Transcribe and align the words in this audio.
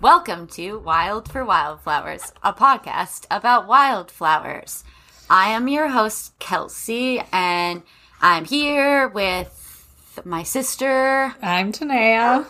Welcome 0.00 0.46
to 0.52 0.78
Wild 0.78 1.30
for 1.30 1.44
Wildflowers, 1.44 2.32
a 2.42 2.54
podcast 2.54 3.26
about 3.30 3.66
wildflowers. 3.66 4.82
I 5.28 5.50
am 5.50 5.68
your 5.68 5.88
host, 5.88 6.38
Kelsey, 6.38 7.20
and 7.32 7.82
I'm 8.22 8.46
here 8.46 9.08
with 9.08 10.18
my 10.24 10.42
sister. 10.42 11.34
I'm 11.42 11.72
Tenea. 11.72 12.46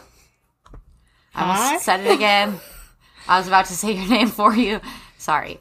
I 1.34 1.40
almost 1.42 1.60
Hi. 1.60 1.78
said 1.78 2.06
it 2.06 2.14
again. 2.14 2.60
I 3.26 3.38
was 3.38 3.48
about 3.48 3.66
to 3.66 3.72
say 3.74 3.92
your 3.92 4.08
name 4.08 4.28
for 4.28 4.54
you. 4.54 4.80
Sorry. 5.18 5.58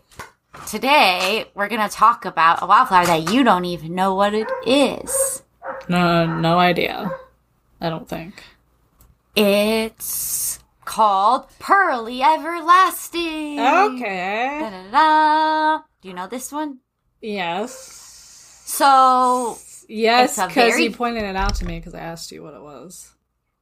Today, 0.68 1.46
we're 1.56 1.70
going 1.70 1.82
to 1.82 1.94
talk 1.94 2.26
about 2.26 2.62
a 2.62 2.68
wildflower 2.68 3.08
that 3.08 3.32
you 3.34 3.44
don't 3.44 3.66
even 3.66 3.96
know 3.96 4.14
what 4.14 4.36
it 4.36 4.48
is. 4.64 5.42
No, 5.88 6.28
no 6.40 6.60
idea. 6.60 7.12
I 7.82 7.90
don't 7.90 8.08
think. 8.08 8.44
It's 9.36 10.60
called 10.90 11.46
Pearly 11.60 12.24
Everlasting. 12.24 13.60
Okay. 13.60 14.58
Da-da-da. 14.60 15.84
Do 16.02 16.08
you 16.08 16.16
know 16.16 16.26
this 16.28 16.52
one? 16.52 16.80
Yes. 17.22 17.74
So, 18.66 19.56
Yes, 19.88 20.36
because 20.36 20.54
very- 20.72 20.84
you 20.86 20.92
pointed 20.92 21.24
it 21.24 21.36
out 21.36 21.54
to 21.56 21.66
me 21.66 21.78
because 21.80 21.94
I 21.94 22.00
asked 22.00 22.32
you 22.32 22.42
what 22.44 22.54
it 22.56 22.62
was. 22.62 23.12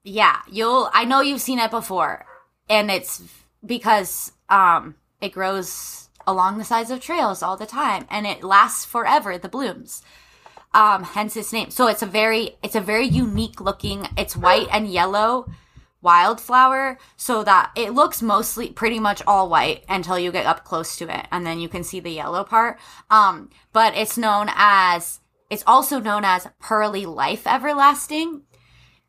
yeah, 0.03 0.38
you'll 0.50 0.89
I 0.94 1.03
know 1.03 1.20
you've 1.22 1.42
seen 1.42 1.59
it 1.59 1.70
before. 1.72 2.25
And 2.70 2.89
it's 2.89 3.22
because 3.66 4.31
um 4.50 4.95
it 5.20 5.33
grows 5.33 6.08
along 6.25 6.58
the 6.58 6.64
sides 6.66 6.92
of 6.92 7.02
trails 7.02 7.42
all 7.44 7.58
the 7.58 7.66
time 7.66 8.05
and 8.09 8.25
it 8.25 8.42
lasts 8.44 8.86
forever, 8.86 9.38
the 9.38 9.50
blooms. 9.50 10.02
Um 10.73 11.03
hence 11.03 11.36
its 11.36 11.52
name. 11.53 11.72
So 11.72 11.88
it's 11.88 12.02
a 12.02 12.05
very 12.05 12.58
it's 12.64 12.75
a 12.75 12.81
very 12.81 13.05
unique 13.08 13.59
looking 13.61 14.08
it's 14.17 14.36
white 14.38 14.67
and 14.72 14.88
yellow 14.88 15.50
wildflower 16.01 16.97
so 17.15 17.43
that 17.43 17.71
it 17.75 17.93
looks 17.93 18.21
mostly 18.21 18.69
pretty 18.69 18.99
much 18.99 19.21
all 19.25 19.49
white 19.49 19.83
until 19.89 20.19
you 20.19 20.31
get 20.31 20.45
up 20.45 20.63
close 20.63 20.95
to 20.97 21.13
it 21.13 21.27
and 21.31 21.45
then 21.45 21.59
you 21.59 21.67
can 21.67 21.83
see 21.83 21.99
the 21.99 22.11
yellow 22.11 22.43
part. 22.43 22.79
Um 23.09 23.49
but 23.73 23.95
it's 23.95 24.17
known 24.17 24.49
as 24.55 25.19
it's 25.49 25.63
also 25.65 25.99
known 25.99 26.23
as 26.23 26.47
pearly 26.59 27.05
life 27.05 27.47
everlasting 27.47 28.43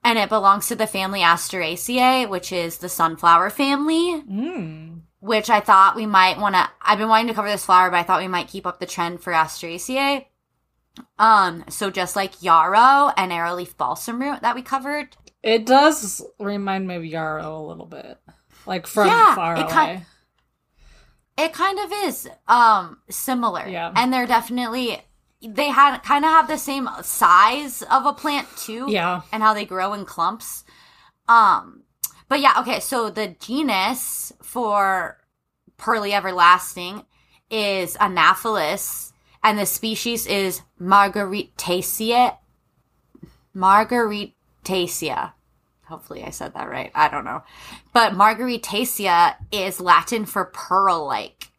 and 0.05 0.19
it 0.19 0.29
belongs 0.29 0.69
to 0.69 0.77
the 0.77 0.87
family 0.87 1.21
Asteraceae, 1.21 2.29
which 2.29 2.53
is 2.53 2.79
the 2.79 2.89
sunflower 2.89 3.51
family. 3.51 4.23
Mm. 4.23 5.01
Which 5.21 5.51
I 5.51 5.61
thought 5.61 5.97
we 5.97 6.07
might 6.07 6.39
want 6.39 6.55
to. 6.55 6.69
I've 6.81 6.99
been 6.99 7.09
wanting 7.09 7.27
to 7.29 7.35
cover 7.35 7.51
this 7.51 7.65
flower, 7.65 7.91
but 7.91 7.97
I 7.97 8.05
thought 8.05 8.23
we 8.23 8.29
might 8.29 8.49
keep 8.49 8.67
up 8.67 8.79
the 8.79 8.87
trend 8.87 9.21
for 9.21 9.33
Asteraceae. 9.33 10.27
Um, 11.19 11.65
so 11.69 11.91
just 11.91 12.17
like 12.17 12.43
yarrow 12.43 13.13
and 13.17 13.33
arrowleaf 13.33 13.77
balsam 13.77 14.21
root 14.21 14.43
that 14.43 14.55
we 14.55 14.63
covered, 14.63 15.17
It 15.49 15.65
does 15.67 16.23
remind 16.39 16.87
me 16.87 16.95
of 16.97 17.05
yarrow 17.05 17.57
a 17.57 17.65
little 17.67 17.87
bit, 17.87 18.19
like 18.67 18.87
from 18.87 19.07
Yeah, 19.09 19.35
far 19.35 19.55
it 19.57 19.61
away. 19.63 19.71
kind- 19.73 20.07
it 21.39 21.53
kind 21.53 21.79
of 21.79 21.93
is 22.05 22.29
um 22.49 22.99
similar. 23.09 23.67
Yeah. 23.67 23.93
and 23.95 24.13
they're 24.13 24.27
definitely 24.27 25.01
they 25.41 25.69
had 25.69 25.99
kind 26.01 26.25
of 26.25 26.31
have 26.33 26.49
the 26.49 26.59
same 26.59 26.89
size 27.03 27.83
of 27.83 28.05
a 28.07 28.13
plant 28.13 28.49
too. 28.57 28.87
yeah. 28.89 29.23
and 29.33 29.43
how 29.43 29.55
they 29.55 29.65
grow 29.65 29.93
in 29.95 30.05
clumps. 30.05 30.65
Um, 31.29 31.85
but 32.29 32.41
yeah, 32.41 32.55
okay. 32.59 32.81
So 32.81 33.09
the 33.11 33.37
genus 33.41 34.33
for 34.43 35.19
Pearly 35.77 36.13
Everlasting 36.13 37.05
is 37.51 37.97
Anaphalis, 37.99 39.13
and 39.45 39.59
the 39.59 39.65
species 39.67 40.27
is 40.27 40.61
Margaritacea. 40.81 42.37
Margaritacea. 43.55 45.33
Hopefully, 45.89 46.23
I 46.25 46.31
said 46.31 46.55
that 46.55 46.69
right. 46.69 46.91
I 46.95 47.09
don't 47.09 47.25
know, 47.25 47.43
but 47.93 48.13
Margaritacea 48.13 49.37
is 49.51 49.81
Latin 49.81 50.27
for 50.27 50.47
pearl-like, 50.47 51.51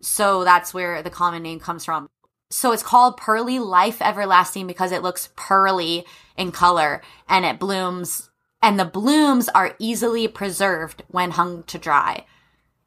so 0.00 0.44
that's 0.44 0.72
where 0.72 1.02
the 1.02 1.10
common 1.10 1.42
name 1.42 1.60
comes 1.60 1.84
from. 1.84 2.08
So 2.50 2.72
it's 2.72 2.82
called 2.82 3.18
Pearly 3.18 3.58
Life 3.58 4.00
Everlasting 4.00 4.66
because 4.66 4.90
it 4.90 5.02
looks 5.02 5.28
pearly 5.36 6.06
in 6.36 6.50
color 6.50 7.02
and 7.28 7.44
it 7.44 7.58
blooms 7.58 8.30
and 8.62 8.78
the 8.78 8.84
blooms 8.84 9.48
are 9.50 9.76
easily 9.78 10.26
preserved 10.26 11.02
when 11.08 11.32
hung 11.32 11.62
to 11.64 11.78
dry. 11.78 12.24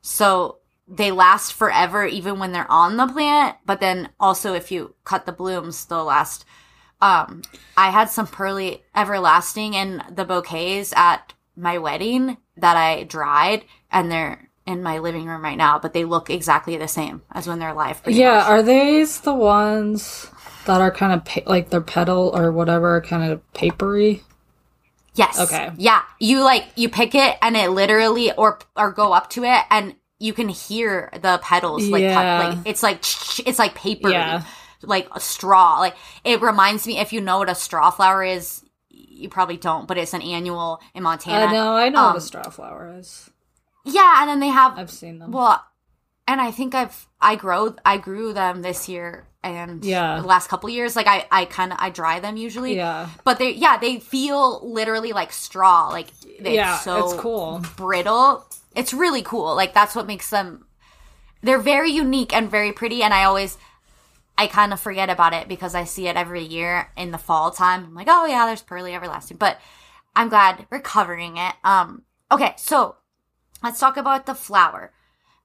So 0.01 0.57
they 0.87 1.11
last 1.11 1.53
forever 1.53 2.05
even 2.05 2.39
when 2.39 2.51
they're 2.51 2.69
on 2.69 2.97
the 2.97 3.07
plant, 3.07 3.57
but 3.65 3.79
then 3.79 4.09
also 4.19 4.53
if 4.53 4.71
you 4.71 4.95
cut 5.03 5.25
the 5.25 5.31
blooms, 5.31 5.85
they'll 5.85 6.05
last. 6.05 6.45
Um, 7.01 7.41
I 7.75 7.89
had 7.89 8.09
some 8.09 8.27
pearly 8.27 8.83
everlasting 8.95 9.73
in 9.73 10.03
the 10.11 10.25
bouquets 10.25 10.93
at 10.95 11.33
my 11.55 11.77
wedding 11.77 12.37
that 12.57 12.77
I 12.77 13.03
dried 13.03 13.65
and 13.91 14.11
they're 14.11 14.49
in 14.67 14.83
my 14.83 14.99
living 14.99 15.25
room 15.25 15.43
right 15.43 15.57
now, 15.57 15.79
but 15.79 15.93
they 15.93 16.05
look 16.05 16.29
exactly 16.29 16.77
the 16.77 16.87
same 16.87 17.23
as 17.31 17.47
when 17.47 17.59
they're 17.59 17.69
alive. 17.69 18.01
pretty 18.03 18.19
Yeah. 18.19 18.35
much. 18.37 18.47
Are 18.47 18.63
these 18.63 19.21
the 19.21 19.33
ones 19.33 20.27
that 20.65 20.79
are 20.79 20.91
kind 20.91 21.11
of 21.13 21.25
pa- 21.25 21.41
like 21.49 21.69
their 21.71 21.81
petal 21.81 22.31
or 22.35 22.51
whatever, 22.51 23.01
kind 23.01 23.31
of 23.31 23.53
papery? 23.53 24.21
Yes. 25.15 25.39
Okay. 25.39 25.71
Yeah. 25.77 26.03
You 26.19 26.41
like 26.43 26.67
you 26.75 26.87
pick 26.87 27.15
it 27.15 27.37
and 27.41 27.57
it 27.57 27.71
literally 27.71 28.31
or 28.33 28.59
or 28.77 28.91
go 28.91 29.11
up 29.11 29.29
to 29.31 29.43
it 29.43 29.63
and 29.69 29.95
you 30.19 30.33
can 30.33 30.47
hear 30.49 31.09
the 31.19 31.39
petals 31.43 31.85
like 31.87 32.03
Yeah. 32.03 32.47
like 32.49 32.57
it's 32.65 32.83
like 32.83 32.99
it's 33.45 33.57
like 33.59 33.73
paper 33.75 34.09
Yeah. 34.09 34.43
Like 34.83 35.07
a 35.11 35.19
straw. 35.19 35.79
Like 35.79 35.95
it 36.23 36.41
reminds 36.41 36.85
me 36.87 36.97
if 36.99 37.13
you 37.13 37.21
know 37.21 37.39
what 37.39 37.49
a 37.49 37.55
straw 37.55 37.91
flower 37.91 38.23
is, 38.23 38.63
you 38.89 39.29
probably 39.29 39.57
don't, 39.57 39.87
but 39.87 39.97
it's 39.97 40.13
an 40.13 40.21
annual 40.21 40.81
in 40.95 41.03
Montana. 41.03 41.45
I 41.45 41.51
know. 41.51 41.75
I 41.75 41.89
know 41.89 41.99
Um, 41.99 42.05
what 42.07 42.17
a 42.17 42.21
straw 42.21 42.49
flower 42.49 42.95
is. 42.97 43.29
Yeah, 43.85 44.21
and 44.21 44.29
then 44.29 44.39
they 44.39 44.49
have 44.49 44.77
I've 44.77 44.91
seen 44.91 45.19
them. 45.19 45.31
well, 45.31 45.63
and 46.27 46.39
I 46.39 46.51
think 46.51 46.75
I've 46.75 47.07
I 47.19 47.35
grow 47.35 47.75
I 47.85 47.97
grew 47.97 48.33
them 48.33 48.61
this 48.61 48.87
year 48.87 49.25
and 49.43 49.83
Yeah. 49.83 50.19
the 50.21 50.27
last 50.27 50.49
couple 50.49 50.69
years. 50.69 50.95
Like 50.95 51.07
I 51.07 51.25
I 51.31 51.45
kind 51.45 51.71
of 51.73 51.79
I 51.81 51.89
dry 51.89 52.19
them 52.19 52.37
usually. 52.37 52.75
yeah. 52.75 53.09
But 53.23 53.39
they, 53.39 53.51
yeah, 53.53 53.77
they 53.77 53.99
feel 53.99 54.59
literally 54.67 55.13
like 55.13 55.31
straw. 55.31 55.89
Like 55.89 56.09
it's 56.25 56.47
Yeah, 56.49 56.77
so 56.77 57.05
it's 57.05 57.13
cool. 57.21 57.61
brittle. 57.75 58.45
It's 58.75 58.93
really 58.93 59.23
cool. 59.23 59.55
Like 59.55 59.73
that's 59.73 59.95
what 59.95 60.05
makes 60.07 60.29
them. 60.29 60.65
They're 61.41 61.57
very 61.57 61.89
unique 61.91 62.33
and 62.35 62.51
very 62.51 62.71
pretty. 62.71 63.01
And 63.01 63.13
I 63.15 63.23
always, 63.23 63.57
I 64.37 64.47
kind 64.47 64.73
of 64.73 64.79
forget 64.79 65.09
about 65.09 65.33
it 65.33 65.47
because 65.47 65.75
I 65.75 65.83
see 65.83 66.07
it 66.07 66.15
every 66.15 66.43
year 66.43 66.89
in 66.97 67.11
the 67.11 67.17
fall 67.17 67.51
time. 67.51 67.85
I'm 67.85 67.95
like, 67.95 68.07
oh 68.09 68.25
yeah, 68.25 68.45
there's 68.45 68.61
pearly 68.61 68.95
everlasting. 68.95 69.37
But 69.37 69.59
I'm 70.15 70.29
glad 70.29 70.65
we're 70.69 70.81
covering 70.81 71.37
it. 71.37 71.53
Um. 71.63 72.03
Okay, 72.31 72.53
so 72.57 72.95
let's 73.61 73.79
talk 73.79 73.97
about 73.97 74.25
the 74.25 74.33
flower. 74.33 74.91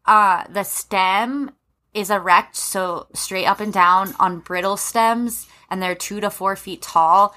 Uh, 0.07 0.45
the 0.49 0.63
stem 0.63 1.51
is 1.93 2.11
erect, 2.11 2.55
so 2.55 3.09
straight 3.13 3.47
up 3.47 3.59
and 3.59 3.73
down 3.73 4.15
on 4.21 4.39
brittle 4.39 4.77
stems, 4.77 5.49
and 5.71 5.83
they're 5.83 5.95
two 5.95 6.21
to 6.21 6.31
four 6.31 6.55
feet 6.55 6.83
tall. 6.83 7.35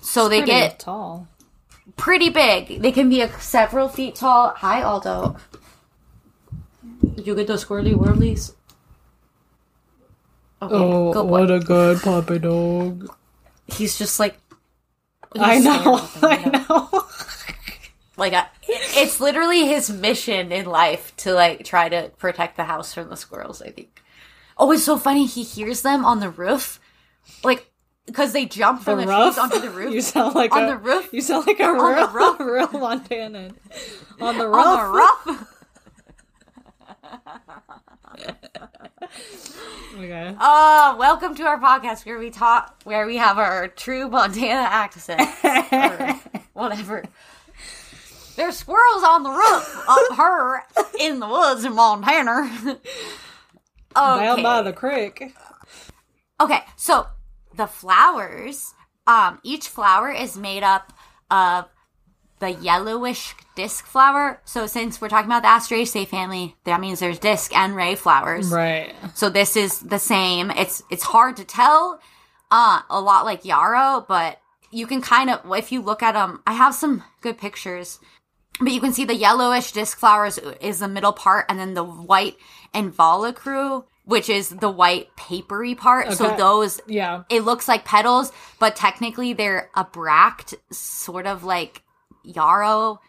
So 0.00 0.28
they 0.28 0.42
get 0.42 0.78
tall. 0.78 1.26
pretty 1.96 2.28
big. 2.28 2.82
They 2.82 2.92
can 2.92 3.08
be 3.08 3.22
a, 3.22 3.28
several 3.40 3.88
feet 3.88 4.14
tall. 4.14 4.50
Hi, 4.56 4.82
Aldo. 4.82 5.36
Did 7.14 7.26
you 7.26 7.34
get 7.34 7.46
those 7.46 7.64
squirrely 7.64 7.94
whirlies? 7.94 8.54
Okay, 10.64 10.74
Oh, 11.18 11.24
what 11.24 11.50
a 11.50 11.60
good 11.60 12.00
puppy 12.02 12.38
dog. 12.38 13.08
He's 13.66 13.96
just 13.98 14.18
like. 14.20 14.38
I 15.36 15.58
know. 15.58 15.96
staring 15.98 16.44
at 16.44 16.52
them, 16.52 16.52
you 16.54 16.58
I 16.60 16.64
know. 16.68 17.04
Like, 18.16 18.32
it- 18.32 18.46
it's 18.96 19.18
literally 19.20 19.66
his 19.66 19.90
mission 19.90 20.52
in 20.52 20.66
life 20.66 21.12
to, 21.16 21.32
like, 21.34 21.64
try 21.64 21.88
to 21.88 22.12
protect 22.16 22.56
the 22.56 22.62
house 22.62 22.94
from 22.94 23.08
the 23.10 23.16
squirrels, 23.16 23.60
I 23.60 23.70
think. 23.70 24.00
Oh, 24.56 24.70
it's 24.70 24.84
so 24.84 24.96
funny. 24.96 25.26
He 25.26 25.42
hears 25.42 25.82
them 25.82 26.04
on 26.04 26.20
the 26.20 26.30
roof. 26.30 26.78
Like, 27.42 27.66
because 28.06 28.32
they 28.32 28.46
jump 28.46 28.82
from 28.82 29.00
the, 29.00 29.06
roof. 29.08 29.34
trees 29.34 29.38
onto 29.38 29.58
the 29.58 29.70
roof. 29.70 29.92
You 29.94 30.00
sound 30.00 30.36
like 30.36 30.52
On 30.52 30.62
a, 30.62 30.66
the 30.68 30.76
roof? 30.76 31.08
You 31.12 31.20
sound 31.22 31.48
like 31.48 31.58
a 31.58 31.64
On 31.64 31.76
the 31.76 31.82
real, 31.82 32.08
roof? 32.12 32.38
real 32.72 32.80
Montanan. 32.80 33.56
On 34.20 34.38
the 34.38 34.46
roof. 34.46 34.56
on 34.64 35.26
the 35.26 35.32
roof. 35.32 35.48
Okay. 39.96 40.34
Uh, 40.40 40.96
welcome 40.98 41.36
to 41.36 41.44
our 41.44 41.60
podcast 41.60 42.04
where 42.04 42.18
we 42.18 42.28
talk, 42.30 42.80
where 42.82 43.06
we 43.06 43.16
have 43.16 43.38
our 43.38 43.68
true 43.68 44.08
Montana 44.08 44.60
accent, 44.68 45.20
or 45.44 46.20
whatever. 46.52 47.04
There's 48.34 48.56
squirrels 48.56 49.04
on 49.04 49.22
the 49.22 49.30
roof 49.30 49.84
up 49.88 50.16
her 50.16 50.62
in 50.98 51.20
the 51.20 51.28
woods 51.28 51.64
in 51.64 51.76
Montana. 51.76 52.80
Down 53.94 54.42
by 54.42 54.62
the 54.62 54.72
creek. 54.72 55.32
okay, 56.40 56.60
so 56.74 57.06
the 57.56 57.68
flowers, 57.68 58.74
um, 59.06 59.38
each 59.44 59.68
flower 59.68 60.10
is 60.10 60.36
made 60.36 60.64
up 60.64 60.92
of 61.30 61.66
the 62.44 62.52
yellowish 62.52 63.34
disc 63.56 63.86
flower. 63.86 64.40
So 64.44 64.66
since 64.66 65.00
we're 65.00 65.08
talking 65.08 65.30
about 65.30 65.42
the 65.42 65.48
Asteraceae 65.48 66.06
family, 66.08 66.56
that 66.64 66.80
means 66.80 67.00
there's 67.00 67.18
disc 67.18 67.54
and 67.56 67.74
ray 67.74 67.94
flowers. 67.94 68.48
Right. 68.50 68.94
So 69.14 69.30
this 69.30 69.56
is 69.56 69.78
the 69.80 69.98
same. 69.98 70.50
It's 70.50 70.82
it's 70.90 71.04
hard 71.04 71.36
to 71.38 71.44
tell, 71.44 72.00
uh, 72.50 72.80
a 72.90 73.00
lot 73.00 73.24
like 73.24 73.44
yarrow, 73.44 74.04
but 74.06 74.40
you 74.70 74.86
can 74.86 75.00
kind 75.00 75.30
of 75.30 75.40
if 75.56 75.72
you 75.72 75.80
look 75.80 76.02
at 76.02 76.12
them. 76.12 76.42
I 76.46 76.52
have 76.54 76.74
some 76.74 77.02
good 77.20 77.38
pictures. 77.38 77.98
but 78.60 78.70
you 78.72 78.80
can 78.80 78.92
see 78.92 79.04
the 79.04 79.16
yellowish 79.16 79.72
disc 79.72 79.98
flowers 79.98 80.38
is 80.60 80.78
the 80.78 80.86
middle 80.88 81.12
part, 81.12 81.46
and 81.48 81.58
then 81.58 81.74
the 81.74 81.82
white 81.84 82.36
involucre, 82.72 83.82
which 84.04 84.28
is 84.28 84.50
the 84.50 84.70
white 84.70 85.08
papery 85.16 85.74
part. 85.74 86.12
So 86.12 86.36
those 86.36 86.80
Yeah. 86.86 87.22
it 87.28 87.42
looks 87.44 87.66
like 87.68 87.84
petals, 87.84 88.32
but 88.60 88.76
technically 88.76 89.32
they're 89.32 89.70
a 89.74 89.84
bract, 89.84 90.54
sort 90.70 91.26
of 91.26 91.42
like 91.44 91.82
yarrow. 92.24 93.00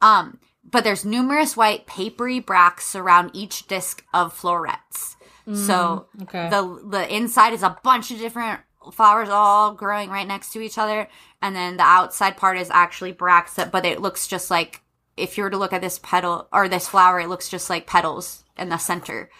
Um, 0.00 0.38
but 0.64 0.84
there's 0.84 1.04
numerous 1.04 1.56
white 1.56 1.86
papery 1.86 2.40
bracts 2.40 2.94
around 2.94 3.30
each 3.34 3.66
disc 3.66 4.04
of 4.12 4.32
florets. 4.32 5.16
so 5.54 6.06
okay. 6.22 6.50
the 6.50 6.82
the 6.86 7.14
inside 7.14 7.54
is 7.54 7.62
a 7.62 7.76
bunch 7.82 8.10
of 8.10 8.18
different 8.18 8.60
flowers 8.92 9.28
all 9.30 9.72
growing 9.72 10.10
right 10.10 10.26
next 10.26 10.52
to 10.52 10.60
each 10.60 10.76
other, 10.78 11.08
and 11.42 11.56
then 11.56 11.76
the 11.78 11.82
outside 11.82 12.36
part 12.36 12.58
is 12.58 12.70
actually 12.70 13.12
bracts. 13.12 13.54
That, 13.54 13.72
but 13.72 13.86
it 13.86 14.00
looks 14.02 14.26
just 14.26 14.50
like 14.50 14.82
if 15.16 15.36
you 15.36 15.44
were 15.44 15.50
to 15.50 15.56
look 15.56 15.72
at 15.72 15.80
this 15.80 15.98
petal 16.02 16.48
or 16.52 16.68
this 16.68 16.86
flower, 16.88 17.18
it 17.18 17.28
looks 17.28 17.48
just 17.48 17.68
like 17.70 17.86
petals 17.86 18.44
in 18.56 18.68
the 18.68 18.78
center. 18.78 19.30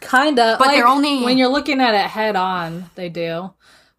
Kinda. 0.00 0.56
But 0.58 0.68
like, 0.68 0.76
they're 0.76 0.86
only- 0.88 1.22
when 1.24 1.36
you're 1.38 1.48
looking 1.48 1.80
at 1.80 1.94
it 1.94 2.08
head 2.08 2.34
on, 2.36 2.90
they 2.94 3.08
do. 3.10 3.52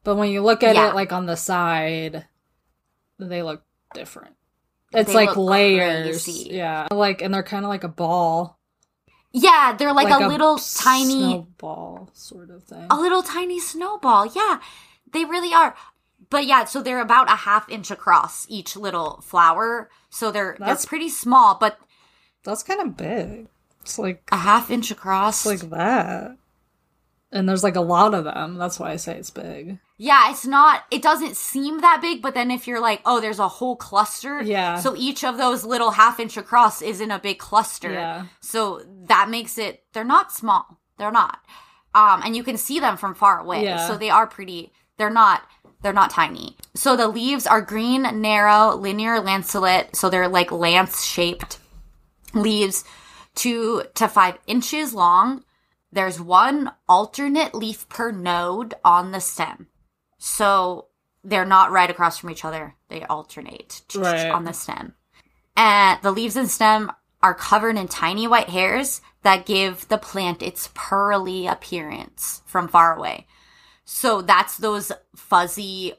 But 0.04 0.16
when 0.16 0.30
you 0.32 0.42
look 0.42 0.64
at 0.64 0.76
Yeah. 0.76 0.90
it 0.90 0.96
like 0.96 1.14
on 1.14 1.28
the 1.28 1.38
side, 1.38 2.26
they 3.20 3.44
look 3.44 3.64
different. 3.94 4.36
It's 4.94 5.14
like 5.14 5.36
layers. 5.38 6.24
crazy. 6.26 6.50
Yeah. 6.52 6.88
Like 6.92 7.22
and 7.22 7.34
they're 7.34 7.44
kinda 7.44 7.68
like 7.68 7.84
a 7.84 7.88
ball. 7.90 8.58
Yeah, 9.34 9.74
they're 9.78 9.94
like, 9.94 10.10
a, 10.10 10.28
little 10.28 10.58
tiny 10.58 11.14
snowball 11.32 12.10
sort 12.12 12.50
of 12.50 12.66
thing. 12.66 12.86
a 12.90 13.00
little 13.00 13.24
tiny 13.24 13.62
snowball. 13.62 14.26
Yeah, 14.26 14.60
they 15.14 15.24
really 15.24 15.54
are. 15.54 15.74
But 16.30 16.46
yeah, 16.46 16.66
so 16.66 16.82
they're 16.82 17.00
about 17.00 17.32
a 17.32 17.36
half 17.38 17.70
inch 17.70 17.92
across 17.92 18.46
each 18.50 18.76
little 18.76 19.22
flower. 19.22 19.90
So 20.10 20.32
they're 20.32 20.58
That's- 20.60 20.84
they're 20.84 20.90
pretty 20.90 21.08
small, 21.10 21.56
but 21.56 21.78
That's 22.44 22.64
kind 22.64 22.82
of 22.82 22.98
big. 22.98 23.48
It's 23.82 23.98
like 23.98 24.28
a 24.34 24.38
half 24.38 24.70
inch 24.70 24.92
across. 24.92 25.46
it's 25.46 25.64
like 25.64 25.72
that. 25.72 26.36
And 27.32 27.48
there's 27.48 27.64
like 27.64 27.78
a 27.78 27.82
lot 27.82 28.14
of 28.14 28.26
them. 28.26 28.56
That's 28.58 28.80
why 28.80 28.92
I 28.92 28.96
say 28.98 29.16
it's 29.18 29.30
big. 29.30 29.80
Yeah, 30.02 30.32
it's 30.32 30.48
not. 30.48 30.86
It 30.90 31.04
doesn't 31.04 31.38
seem 31.38 31.82
that 31.82 32.02
big, 32.02 32.24
but 32.24 32.34
then 32.34 32.50
if 32.50 32.68
you're 32.68 32.82
like, 32.82 33.04
oh, 33.06 33.22
there's 33.22 33.38
a 33.38 33.48
whole 33.48 33.76
cluster. 33.76 34.42
Yeah. 34.42 34.80
So 34.80 34.96
each 34.98 35.24
of 35.24 35.38
those 35.38 35.64
little 35.64 35.92
half 35.92 36.20
inch 36.20 36.38
across 36.38 36.82
is 36.82 37.02
in 37.02 37.12
a 37.12 37.20
big 37.20 37.38
cluster. 37.38 37.94
Yeah. 37.94 38.26
So 38.40 38.82
that 39.04 39.30
makes 39.30 39.60
it. 39.60 39.84
They're 39.94 40.04
not 40.04 40.32
small. 40.32 40.80
They're 40.98 41.12
not. 41.12 41.42
Um, 41.94 42.24
and 42.26 42.36
you 42.36 42.44
can 42.44 42.58
see 42.58 42.80
them 42.80 42.98
from 42.98 43.14
far 43.14 43.42
away. 43.42 43.64
Yeah. 43.64 43.88
So 43.88 43.96
they 43.96 44.10
are 44.10 44.26
pretty. 44.26 44.72
They're 44.98 45.12
not. 45.12 45.44
They're 45.84 45.94
not 45.94 46.10
tiny. 46.10 46.58
So 46.74 46.98
the 46.98 47.08
leaves 47.08 47.46
are 47.46 47.62
green, 47.62 48.22
narrow, 48.22 48.76
linear 48.76 49.20
lanceolate. 49.20 49.96
So 49.96 50.10
they're 50.10 50.28
like 50.28 50.52
lance 50.52 51.06
shaped 51.06 51.60
leaves, 52.34 52.86
two 53.36 53.84
to 53.94 54.08
five 54.08 54.40
inches 54.48 54.96
long. 54.96 55.44
There's 55.92 56.20
one 56.20 56.72
alternate 56.90 57.54
leaf 57.54 57.88
per 57.88 58.12
node 58.12 58.74
on 58.84 59.12
the 59.12 59.22
stem. 59.22 59.68
So 60.24 60.86
they're 61.24 61.46
not 61.46 61.72
right 61.72 61.90
across 61.90 62.20
from 62.20 62.30
each 62.30 62.46
other. 62.46 62.76
They 62.90 63.04
alternate 63.06 63.82
Right. 63.96 64.30
on 64.30 64.44
the 64.44 64.54
stem. 64.54 64.94
And 65.58 66.00
the 66.04 66.12
leaves 66.12 66.36
and 66.36 66.50
stem 66.50 66.92
are 67.24 67.34
covered 67.34 67.76
in 67.76 67.88
tiny 67.88 68.28
white 68.28 68.50
hairs 68.50 69.02
that 69.24 69.48
give 69.48 69.88
the 69.88 69.98
plant 69.98 70.44
its 70.44 70.70
pearly 70.76 71.48
appearance 71.48 72.44
from 72.46 72.68
far 72.68 72.96
away. 72.96 73.26
So 73.84 74.22
that's 74.22 74.58
those 74.58 74.92
fuzzy 75.16 75.94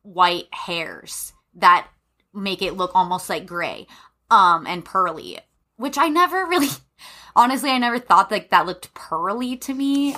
white 0.00 0.48
hairs 0.52 1.34
that 1.54 1.86
make 2.32 2.62
it 2.62 2.76
look 2.78 2.92
almost 2.94 3.28
like 3.28 3.44
gray 3.46 3.86
um 4.30 4.66
and 4.66 4.84
pearly, 4.86 5.38
which 5.76 5.98
I 5.98 6.08
never 6.08 6.46
really 6.46 6.68
honestly 7.36 7.70
I 7.70 7.78
never 7.78 7.98
thought 7.98 8.30
like 8.30 8.48
that 8.50 8.64
looked 8.66 8.94
pearly 8.94 9.56
to 9.58 9.74
me. 9.74 10.16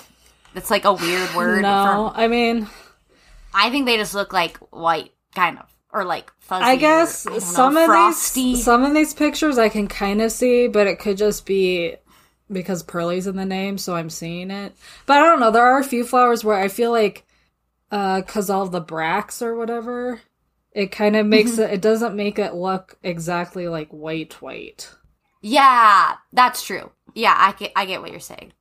It's 0.54 0.70
like 0.70 0.84
a 0.84 0.92
weird 0.92 1.34
word. 1.34 1.62
No, 1.62 2.12
for- 2.14 2.20
I 2.20 2.28
mean, 2.28 2.68
I 3.54 3.70
think 3.70 3.86
they 3.86 3.96
just 3.96 4.14
look 4.14 4.32
like 4.32 4.56
white 4.70 5.12
kind 5.34 5.58
of 5.58 5.66
or 5.92 6.04
like 6.04 6.32
fuzzy. 6.40 6.64
I 6.64 6.76
guess 6.76 7.26
or, 7.26 7.32
I 7.32 7.38
some 7.38 7.74
know, 7.74 7.80
of 7.80 7.86
frosty. 7.86 8.42
these 8.54 8.64
some 8.64 8.84
of 8.84 8.94
these 8.94 9.14
pictures 9.14 9.58
I 9.58 9.68
can 9.68 9.88
kind 9.88 10.20
of 10.22 10.32
see, 10.32 10.68
but 10.68 10.86
it 10.86 10.98
could 10.98 11.16
just 11.16 11.46
be 11.46 11.96
because 12.50 12.82
Pearly's 12.82 13.26
in 13.26 13.36
the 13.36 13.44
name, 13.44 13.78
so 13.78 13.94
I'm 13.94 14.10
seeing 14.10 14.50
it. 14.50 14.74
But 15.06 15.18
I 15.18 15.20
don't 15.26 15.40
know. 15.40 15.50
There 15.50 15.66
are 15.66 15.78
a 15.78 15.84
few 15.84 16.04
flowers 16.04 16.44
where 16.44 16.58
I 16.58 16.68
feel 16.68 16.90
like, 16.90 17.26
uh, 17.90 18.22
cause 18.22 18.50
all 18.50 18.66
the 18.66 18.80
bracts 18.80 19.42
or 19.42 19.54
whatever, 19.54 20.20
it 20.72 20.90
kind 20.92 21.16
of 21.16 21.26
makes 21.26 21.52
Mm-hmm. 21.52 21.62
it. 21.62 21.70
It 21.74 21.82
doesn't 21.82 22.16
make 22.16 22.38
it 22.38 22.54
look 22.54 22.98
exactly 23.02 23.68
like 23.68 23.88
white 23.90 24.40
white. 24.42 24.88
Yeah, 25.40 26.16
that's 26.32 26.64
true. 26.64 26.90
Yeah, 27.14 27.34
I 27.36 27.52
get 27.52 27.72
I 27.76 27.86
get 27.86 28.00
what 28.00 28.10
you're 28.10 28.20
saying. 28.20 28.52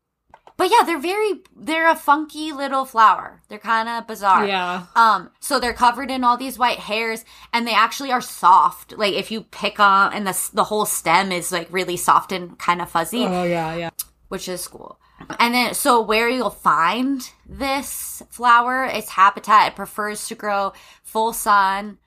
But 0.58 0.72
yeah, 0.72 0.82
they're 0.86 1.00
very 1.00 1.42
they're 1.56 1.90
a 1.90 1.96
funky 1.96 2.52
little 2.52 2.84
flower. 2.84 3.44
They're 3.48 3.60
kind 3.60 3.88
of 3.88 4.08
bizarre. 4.08 4.48
Yeah. 4.48 4.88
Um, 4.96 5.30
so 5.40 5.60
they're 5.60 5.74
covered 5.74 6.10
in 6.10 6.24
all 6.24 6.36
these 6.36 6.58
white 6.58 6.80
hairs, 6.80 7.24
and 7.54 7.68
they 7.68 7.74
actually 7.76 8.12
are 8.12 8.22
soft. 8.22 8.98
Like 8.98 9.14
if 9.14 9.30
you 9.30 9.44
pick 9.44 9.80
on, 9.80 10.14
and 10.14 10.26
the 10.26 10.50
the 10.54 10.64
whole 10.64 10.86
stem 10.88 11.32
is 11.32 11.52
like 11.52 11.68
really 11.72 11.96
soft 11.96 12.32
and 12.32 12.58
kind 12.58 12.82
of 12.82 12.90
fuzzy, 12.90 13.24
Oh 13.26 13.44
yeah, 13.44 13.76
yeah. 13.76 13.90
which 14.30 14.50
is 14.50 14.68
cool. 14.68 15.00
And 15.40 15.54
then, 15.54 15.74
so 15.74 16.02
where 16.02 16.30
you'll 16.30 16.50
find 16.52 17.28
this 17.48 18.22
flower, 18.30 18.86
its 18.86 19.10
habitat, 19.10 19.70
it 19.72 19.76
prefers 19.76 20.28
to 20.28 20.36
grow 20.36 20.74
full 21.04 21.34
sun, 21.34 21.98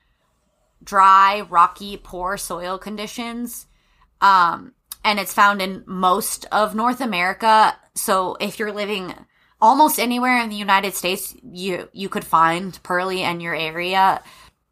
dry, 0.83 1.41
rocky, 1.49 1.97
poor 1.97 2.37
soil 2.37 2.77
conditions. 2.77 3.67
Um, 4.21 4.73
and 5.03 5.19
it's 5.19 5.33
found 5.33 5.61
in 5.61 5.83
most 5.85 6.45
of 6.51 6.75
North 6.75 7.01
America. 7.01 7.75
So 7.95 8.37
if 8.39 8.59
you're 8.59 8.71
living 8.71 9.13
almost 9.61 9.99
anywhere 9.99 10.41
in 10.41 10.49
the 10.49 10.55
United 10.55 10.95
States, 10.95 11.35
you 11.43 11.89
you 11.93 12.09
could 12.09 12.25
find 12.25 12.81
pearly 12.83 13.23
in 13.23 13.39
your 13.39 13.55
area, 13.55 14.21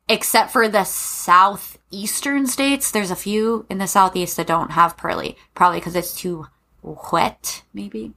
except 0.08 0.52
for 0.52 0.68
the 0.68 0.84
southeastern 0.84 2.48
states. 2.48 2.92
There's 2.92 3.12
a 3.12 3.16
few 3.16 3.66
in 3.70 3.78
the 3.78 3.88
southeast 3.88 4.38
that 4.38 4.48
don't 4.48 4.72
have 4.72 4.98
pearly, 4.98 5.38
probably 5.54 5.80
because 5.80 5.96
it's 5.96 6.16
too 6.16 6.48
wet, 6.82 7.64
maybe. 7.74 8.14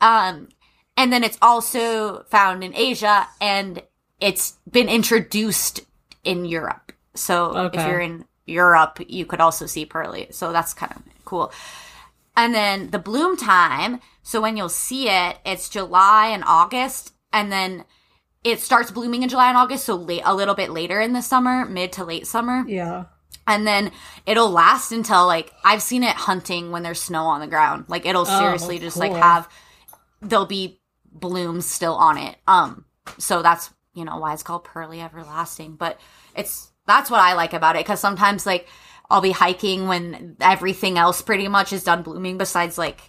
Um, 0.00 0.48
and 0.96 1.12
then 1.12 1.24
it's 1.24 1.38
also 1.40 2.24
found 2.24 2.62
in 2.62 2.74
Asia, 2.74 3.26
and 3.40 3.82
it's 4.20 4.58
been 4.70 4.88
introduced 4.88 5.80
in 6.24 6.44
Europe. 6.44 6.92
So 7.14 7.66
if 7.66 7.86
you're 7.86 8.00
in 8.00 8.24
Europe, 8.46 9.00
you 9.06 9.26
could 9.26 9.40
also 9.40 9.66
see 9.66 9.84
pearly. 9.84 10.28
So 10.30 10.52
that's 10.52 10.74
kind 10.74 10.92
of 10.94 11.02
cool. 11.28 11.52
And 12.36 12.54
then 12.54 12.90
the 12.90 12.98
bloom 12.98 13.36
time. 13.36 14.00
So 14.22 14.40
when 14.40 14.56
you'll 14.56 14.68
see 14.68 15.08
it, 15.08 15.38
it's 15.44 15.68
July 15.68 16.28
and 16.28 16.44
August, 16.46 17.12
and 17.32 17.50
then 17.50 17.84
it 18.44 18.60
starts 18.60 18.90
blooming 18.90 19.22
in 19.22 19.28
July 19.28 19.48
and 19.48 19.56
August. 19.56 19.84
So 19.84 19.94
late, 19.94 20.22
a 20.24 20.34
little 20.34 20.54
bit 20.54 20.70
later 20.70 21.00
in 21.00 21.12
the 21.12 21.22
summer, 21.22 21.64
mid 21.64 21.92
to 21.92 22.04
late 22.04 22.26
summer, 22.26 22.64
Yeah. 22.66 23.06
and 23.46 23.66
then 23.66 23.90
it'll 24.26 24.50
last 24.50 24.92
until 24.92 25.26
like 25.26 25.52
I've 25.64 25.82
seen 25.82 26.02
it 26.02 26.14
hunting 26.14 26.70
when 26.70 26.82
there's 26.82 27.00
snow 27.02 27.24
on 27.24 27.40
the 27.40 27.46
ground. 27.46 27.86
Like 27.88 28.06
it'll 28.06 28.26
seriously 28.26 28.78
just 28.78 28.96
like 28.96 29.12
have 29.12 29.48
there'll 30.20 30.46
be 30.46 30.80
blooms 31.10 31.66
still 31.66 31.94
on 31.94 32.18
it. 32.18 32.36
Um, 32.46 32.84
so 33.18 33.42
that's 33.42 33.70
you 33.94 34.04
know 34.04 34.18
why 34.18 34.34
it's 34.34 34.42
called 34.42 34.64
pearly 34.64 35.00
everlasting. 35.00 35.76
But 35.76 35.98
it's 36.36 36.70
that's 36.86 37.10
what 37.10 37.20
I 37.20 37.32
like 37.34 37.52
about 37.54 37.76
it 37.76 37.84
because 37.84 38.00
sometimes 38.00 38.46
like 38.46 38.68
I'll 39.10 39.20
be 39.20 39.30
hiking 39.32 39.88
when 39.88 40.36
everything 40.40 40.98
else 40.98 41.22
pretty 41.22 41.48
much 41.48 41.72
is 41.72 41.84
done 41.84 42.02
blooming 42.02 42.36
besides 42.38 42.76
like 42.78 43.00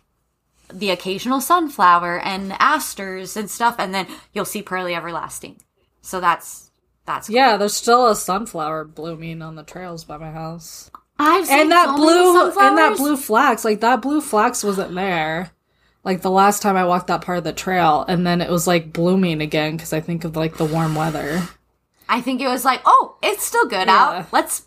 the 0.71 0.91
occasional 0.91 1.41
sunflower 1.41 2.19
and 2.21 2.53
asters 2.59 3.35
and 3.35 3.49
stuff, 3.49 3.75
and 3.79 3.93
then 3.93 4.07
you'll 4.33 4.45
see 4.45 4.61
pearly 4.61 4.95
everlasting. 4.95 5.59
So 6.01 6.19
that's 6.19 6.71
that's 7.05 7.27
cool. 7.27 7.35
Yeah, 7.35 7.57
there's 7.57 7.73
still 7.73 8.07
a 8.07 8.15
sunflower 8.15 8.85
blooming 8.85 9.41
on 9.41 9.55
the 9.55 9.63
trails 9.63 10.03
by 10.05 10.17
my 10.17 10.31
house. 10.31 10.89
I've 11.17 11.45
seen 11.47 11.61
and 11.61 11.71
that 11.71 11.87
so 11.87 11.95
blue 11.97 12.49
and 12.61 12.77
that 12.77 12.95
blue 12.97 13.17
flax 13.17 13.65
like 13.65 13.81
that 13.81 14.01
blue 14.01 14.21
flax 14.21 14.63
wasn't 14.63 14.95
there 14.95 15.51
like 16.05 16.21
the 16.21 16.31
last 16.31 16.61
time 16.61 16.77
i 16.77 16.85
walked 16.85 17.07
that 17.07 17.19
part 17.19 17.39
of 17.39 17.43
the 17.43 17.51
trail 17.51 18.05
and 18.07 18.25
then 18.25 18.39
it 18.39 18.49
was 18.49 18.65
like 18.67 18.93
blooming 18.93 19.41
again 19.41 19.75
because 19.75 19.91
i 19.91 19.99
think 19.99 20.23
of 20.23 20.37
like 20.37 20.55
the 20.55 20.63
warm 20.63 20.95
weather 20.95 21.41
I 22.07 22.21
think 22.21 22.41
it 22.41 22.47
was 22.47 22.65
like, 22.65 22.81
oh, 22.85 23.17
it's 23.21 23.43
still 23.43 23.67
good 23.67 23.87
Yeah. 23.87 23.95
out. 24.21 24.33
Let's 24.33 24.65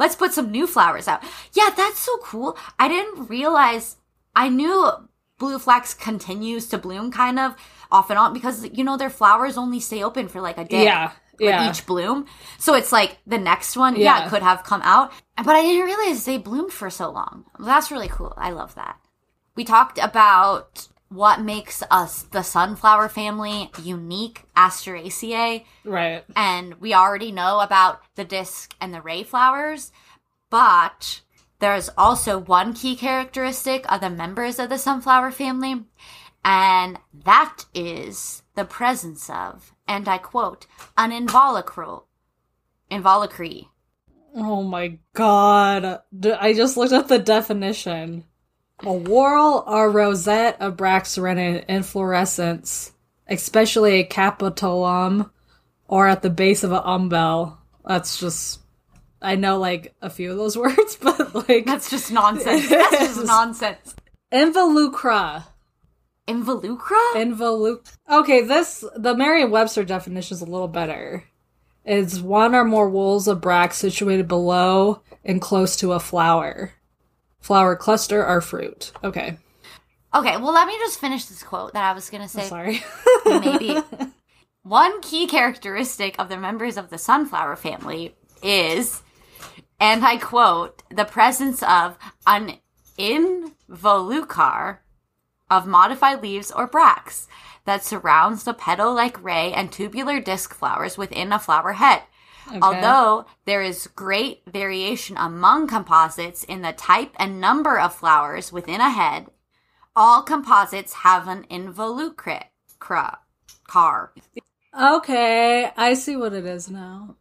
let's 0.00 0.16
put 0.16 0.32
some 0.32 0.50
new 0.50 0.66
flowers 0.66 1.06
out. 1.06 1.22
Yeah, 1.52 1.70
that's 1.76 2.00
so 2.00 2.16
cool. 2.18 2.58
I 2.78 2.88
didn't 2.88 3.28
realize. 3.28 3.96
I 4.34 4.48
knew 4.48 4.90
blue 5.38 5.58
flax 5.58 5.94
continues 5.94 6.66
to 6.68 6.78
bloom 6.78 7.12
kind 7.12 7.38
of 7.38 7.54
off 7.92 8.10
and 8.10 8.18
on 8.18 8.32
because 8.32 8.68
you 8.72 8.82
know 8.82 8.96
their 8.96 9.10
flowers 9.10 9.56
only 9.56 9.78
stay 9.78 10.02
open 10.02 10.26
for 10.26 10.40
like 10.40 10.58
a 10.58 10.64
day. 10.64 10.84
Yeah, 10.84 11.12
with 11.38 11.48
yeah. 11.48 11.70
Each 11.70 11.86
bloom, 11.86 12.26
so 12.58 12.74
it's 12.74 12.90
like 12.90 13.18
the 13.26 13.38
next 13.38 13.76
one, 13.76 13.94
yeah. 13.94 14.24
Yeah. 14.24 14.28
could 14.28 14.42
have 14.42 14.64
come 14.64 14.82
out, 14.82 15.12
but 15.36 15.54
I 15.54 15.62
didn't 15.62 15.86
realize 15.86 16.24
they 16.24 16.38
bloomed 16.38 16.72
for 16.72 16.90
so 16.90 17.10
long. 17.10 17.44
That's 17.58 17.90
really 17.90 18.08
cool. 18.08 18.34
I 18.36 18.50
love 18.50 18.74
that. 18.74 18.98
We 19.54 19.64
talked 19.64 19.98
about 19.98 20.88
what 21.10 21.40
makes 21.40 21.82
us 21.90 22.22
the 22.22 22.42
sunflower 22.42 23.08
family 23.10 23.70
unique, 23.82 24.44
Asteraceae 24.56 25.64
right 25.84 26.24
and 26.34 26.74
we 26.80 26.94
already 26.94 27.32
know 27.32 27.60
about 27.60 28.00
the 28.14 28.24
disc 28.24 28.74
and 28.80 28.94
the 28.94 29.02
ray 29.02 29.22
flowers, 29.22 29.92
but 30.50 31.20
There's 31.60 31.90
also 31.96 32.38
one 32.38 32.72
key 32.72 32.96
characteristic 32.96 33.90
of 33.92 34.00
the 34.00 34.08
members 34.08 34.58
of 34.58 34.70
the 34.70 34.78
sunflower 34.78 35.30
family, 35.32 35.84
and 36.42 36.98
that 37.12 37.66
is 37.74 38.42
the 38.54 38.64
presence 38.64 39.28
of, 39.28 39.74
and 39.86 40.08
I 40.08 40.16
quote, 40.18 40.66
an 40.96 41.10
involucral, 41.10 42.04
involucre. 42.90 43.66
Oh 44.34 44.62
my 44.62 44.98
god. 45.12 46.00
i 46.40 46.54
just 46.54 46.76
looked 46.78 46.92
up 46.94 47.08
the 47.08 47.18
definition. 47.18 48.24
A 48.82 48.92
whorl 48.92 49.64
or 49.66 49.90
rosette 49.90 50.56
of 50.60 50.76
bracts 50.76 51.18
rennet 51.18 51.66
inflorescence, 51.68 52.92
especially 53.28 54.00
a 54.00 54.04
capitulum 54.04 55.30
or 55.86 56.08
at 56.08 56.22
the 56.22 56.30
base 56.30 56.64
of 56.64 56.72
an 56.72 56.82
umbel. 56.84 57.58
That's 57.84 58.18
just. 58.18 58.60
I 59.22 59.36
know 59.36 59.58
like 59.58 59.94
a 60.00 60.08
few 60.08 60.30
of 60.30 60.38
those 60.38 60.56
words, 60.58 60.96
but 60.96 61.48
like. 61.48 61.66
That's 61.66 61.90
just 61.90 62.10
nonsense. 62.10 62.68
That's 62.68 62.98
just 62.98 63.24
nonsense. 63.26 63.94
Involucra. 64.32 65.44
Involucra? 66.28 67.12
Involuc. 67.14 67.92
Okay, 68.08 68.42
this 68.42 68.84
the 68.96 69.16
Merriam-Webster 69.16 69.84
definition 69.84 70.36
is 70.36 70.42
a 70.42 70.46
little 70.46 70.68
better. 70.68 71.24
It's 71.84 72.20
one 72.20 72.54
or 72.54 72.64
more 72.64 72.88
whorls 72.88 73.26
of 73.26 73.40
bracts 73.40 73.78
situated 73.78 74.28
below 74.28 75.02
and 75.24 75.40
close 75.40 75.76
to 75.76 75.92
a 75.92 76.00
flower, 76.00 76.72
flower 77.40 77.76
cluster 77.76 78.24
or 78.26 78.40
fruit. 78.40 78.92
Okay, 79.02 79.36
Okay, 80.12 80.36
well, 80.38 80.52
let 80.52 80.66
me 80.66 80.76
just 80.78 80.98
finish 80.98 81.26
this 81.26 81.42
quote 81.44 81.72
that 81.72 81.84
I 81.84 81.92
was 81.92 82.10
going 82.10 82.22
to 82.24 82.28
say. 82.28 82.48
sorry. 82.48 82.82
maybe. 83.24 83.78
One 84.64 85.00
key 85.02 85.26
characteristic 85.28 86.16
of 86.18 86.28
the 86.28 86.36
members 86.36 86.76
of 86.76 86.90
the 86.90 86.98
sunflower 86.98 87.54
family 87.56 88.16
is, 88.42 89.02
and 89.78 90.04
I 90.04 90.16
quote, 90.16 90.82
the 90.90 91.04
presence 91.04 91.62
of 91.62 91.96
an 92.26 92.58
involucre 92.98 94.78
of 95.48 95.66
modified 95.66 96.22
leaves 96.22 96.50
or 96.50 96.66
bracts 96.66 97.28
that 97.64 97.84
surrounds 97.84 98.42
the 98.42 98.54
petal 98.54 98.92
like 98.92 99.22
ray 99.22 99.52
and 99.52 99.70
tubular 99.70 100.18
disc 100.20 100.52
flowers 100.54 100.98
within 100.98 101.32
a 101.32 101.38
flower 101.38 101.74
head. 101.74 102.02
Although 102.62 103.26
there 103.44 103.62
is 103.62 103.86
great 103.88 104.42
variation 104.46 105.16
among 105.16 105.66
composites 105.68 106.44
in 106.44 106.62
the 106.62 106.72
type 106.72 107.14
and 107.16 107.40
number 107.40 107.78
of 107.78 107.94
flowers 107.94 108.52
within 108.52 108.80
a 108.80 108.90
head, 108.90 109.26
all 109.94 110.22
composites 110.22 110.92
have 110.94 111.28
an 111.28 111.44
involucre 111.50 112.44
car. 112.78 113.18
okay, 114.78 115.70
I 115.76 115.94
see 115.94 116.16
what 116.16 116.32
it 116.32 116.46
is 116.46 116.70
now. 116.70 117.16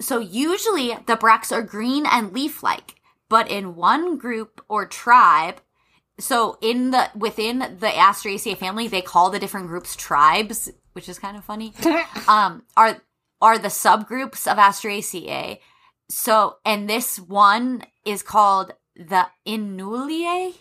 So 0.00 0.18
usually 0.18 0.96
the 1.06 1.16
bracts 1.16 1.50
are 1.50 1.62
green 1.62 2.06
and 2.06 2.32
leaf-like, 2.32 2.96
but 3.28 3.50
in 3.50 3.74
one 3.74 4.16
group 4.16 4.64
or 4.68 4.86
tribe, 4.86 5.60
so 6.20 6.58
in 6.60 6.90
the 6.90 7.10
within 7.14 7.58
the 7.58 7.88
Asteraceae 7.88 8.56
family, 8.56 8.88
they 8.88 9.02
call 9.02 9.30
the 9.30 9.38
different 9.38 9.68
groups 9.68 9.94
tribes, 9.96 10.70
which 10.92 11.08
is 11.08 11.18
kind 11.18 11.36
of 11.36 11.44
funny. 11.44 11.72
um, 12.28 12.64
are 12.76 13.00
are 13.40 13.58
the 13.58 13.68
subgroups 13.68 14.50
of 14.50 14.58
Asteraceae. 14.58 15.58
So, 16.08 16.56
and 16.64 16.88
this 16.88 17.18
one 17.18 17.84
is 18.04 18.22
called 18.22 18.72
the 18.96 19.26
Inuleae. 19.46 20.54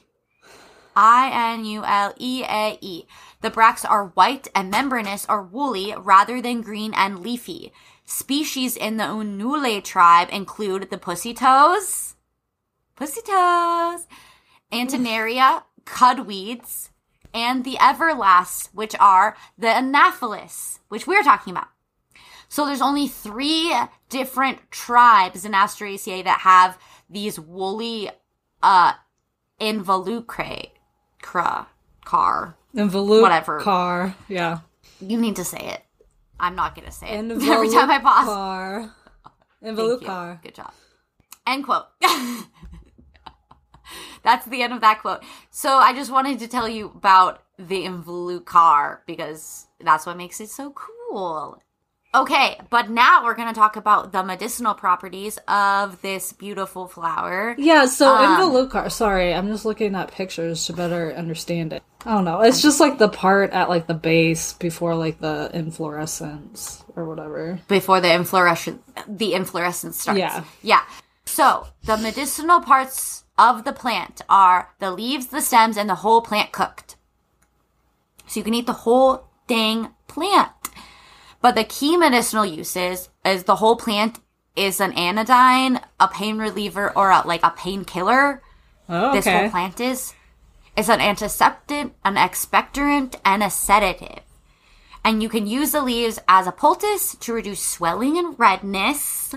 I 0.95 1.53
N 1.53 1.63
U 1.65 1.83
L 1.83 2.13
E 2.17 2.43
A 2.43 2.77
E. 2.81 3.03
The 3.41 3.51
bracts 3.51 3.85
are 3.85 4.07
white 4.15 4.47
and 4.55 4.71
membranous 4.71 5.27
or 5.29 5.43
woolly 5.43 5.93
rather 5.95 6.41
than 6.41 6.61
green 6.61 6.93
and 6.95 7.19
leafy. 7.19 7.71
Species 8.03 8.75
in 8.75 8.97
the 8.97 9.03
Unule 9.03 9.83
tribe 9.83 10.29
include 10.31 10.89
the 10.89 10.97
pussy 10.97 11.33
toes, 11.33 12.15
pussy 12.95 13.21
toes, 13.21 14.07
Antennaria, 14.71 15.63
cudweeds, 15.85 16.89
and 17.33 17.63
the 17.63 17.75
everlasts, 17.75 18.69
which 18.73 18.95
are 18.99 19.37
the 19.57 19.67
Anaphalis, 19.67 20.79
which 20.89 21.05
we're 21.05 21.23
talking 21.23 21.51
about. 21.51 21.67
So 22.49 22.65
there's 22.65 22.81
only 22.81 23.07
three 23.07 23.73
different 24.09 24.71
tribes 24.71 25.45
in 25.45 25.51
Asteraceae 25.51 26.23
that 26.23 26.39
have 26.41 26.77
these 27.09 27.39
woolly 27.39 28.09
uh 28.63 28.93
involucre 29.59 30.69
cra 31.21 31.67
car. 32.05 32.57
Involucre. 32.75 33.21
Whatever. 33.21 33.59
Car. 33.61 34.15
Yeah. 34.27 34.59
You 35.01 35.17
need 35.17 35.35
to 35.37 35.43
say 35.43 35.59
it. 35.59 35.81
I'm 36.39 36.55
not 36.55 36.75
gonna 36.75 36.91
say 36.91 37.07
it. 37.09 37.31
Every 37.49 37.69
time 37.69 37.89
I 37.91 37.99
pause. 37.99 38.89
Involucre. 39.63 40.33
you. 40.33 40.39
Good 40.43 40.55
job. 40.55 40.71
End 41.45 41.63
quote. 41.65 41.85
That's 44.23 44.45
the 44.45 44.61
end 44.61 44.73
of 44.73 44.81
that 44.81 45.01
quote. 45.01 45.23
So 45.49 45.77
I 45.77 45.93
just 45.93 46.11
wanted 46.11 46.39
to 46.39 46.47
tell 46.47 46.67
you 46.67 46.87
about 46.95 47.43
the 47.57 47.85
involucre 47.85 48.99
because 49.07 49.67
that's 49.79 50.05
what 50.05 50.17
makes 50.17 50.41
it 50.41 50.49
so 50.49 50.71
cool. 50.71 51.61
Okay, 52.15 52.59
but 52.69 52.89
now 52.89 53.23
we're 53.23 53.35
going 53.35 53.49
to 53.49 53.53
talk 53.53 53.75
about 53.75 54.11
the 54.11 54.23
medicinal 54.23 54.73
properties 54.73 55.37
of 55.47 56.01
this 56.01 56.31
beautiful 56.33 56.87
flower. 56.87 57.53
Yeah, 57.57 57.85
so 57.85 58.15
Um, 58.15 58.39
involucre. 58.41 58.89
Sorry, 58.91 59.33
I'm 59.33 59.47
just 59.47 59.65
looking 59.65 59.93
at 59.93 60.11
pictures 60.11 60.65
to 60.65 60.73
better 60.73 61.13
understand 61.13 61.73
it. 61.73 61.83
I 62.05 62.13
don't 62.13 62.23
know. 62.25 62.41
It's 62.41 62.61
just 62.61 62.79
like 62.79 62.97
the 62.97 63.09
part 63.09 63.51
at 63.51 63.69
like 63.69 63.87
the 63.87 63.93
base 63.93 64.53
before 64.53 64.95
like 64.95 65.19
the 65.19 65.51
inflorescence 65.53 66.83
or 66.95 67.05
whatever. 67.05 67.59
before 67.67 67.99
the 67.99 68.13
inflorescence 68.13 68.81
the 69.07 69.33
inflorescence 69.33 69.99
starts. 70.01 70.19
Yeah. 70.19 70.43
Yeah. 70.63 70.81
So 71.25 71.67
the 71.83 71.97
medicinal 71.97 72.61
parts 72.61 73.25
of 73.37 73.65
the 73.65 73.73
plant 73.73 74.21
are 74.29 74.73
the 74.79 74.91
leaves, 74.91 75.27
the 75.27 75.41
stems, 75.41 75.75
and 75.77 75.89
the 75.89 75.95
whole 75.95 76.21
plant 76.21 76.51
cooked. 76.53 76.95
So 78.27 78.39
you 78.39 78.43
can 78.45 78.53
eat 78.53 78.65
the 78.65 78.73
whole 78.73 79.27
dang 79.47 79.89
plant. 80.07 80.51
But 81.47 81.55
the 81.55 81.63
key 81.63 81.95
medicinal 81.95 82.45
uses 82.45 83.07
is 83.23 83.45
the 83.45 83.55
whole 83.55 83.77
plant 83.77 84.19
is 84.57 84.81
an 84.81 84.91
anodyne, 84.91 85.79
a 85.97 86.09
pain 86.09 86.39
reliever, 86.39 86.91
or 86.93 87.09
a, 87.09 87.25
like 87.25 87.41
a 87.41 87.51
painkiller. 87.51 88.43
Oh, 88.89 89.13
This 89.13 89.25
whole 89.25 89.49
plant 89.49 89.79
is. 89.79 90.13
It's 90.75 90.89
an 90.89 90.99
antiseptic, 90.99 91.93
an 92.03 92.15
expectorant, 92.15 93.15
and 93.23 93.41
a 93.43 93.49
sedative. 93.49 94.23
And 95.05 95.23
you 95.23 95.29
can 95.29 95.47
use 95.47 95.71
the 95.71 95.81
leaves 95.81 96.19
as 96.27 96.47
a 96.47 96.51
poultice 96.51 97.15
to 97.15 97.31
reduce 97.31 97.63
swelling 97.63 98.17
and 98.17 98.37
redness. 98.37 99.33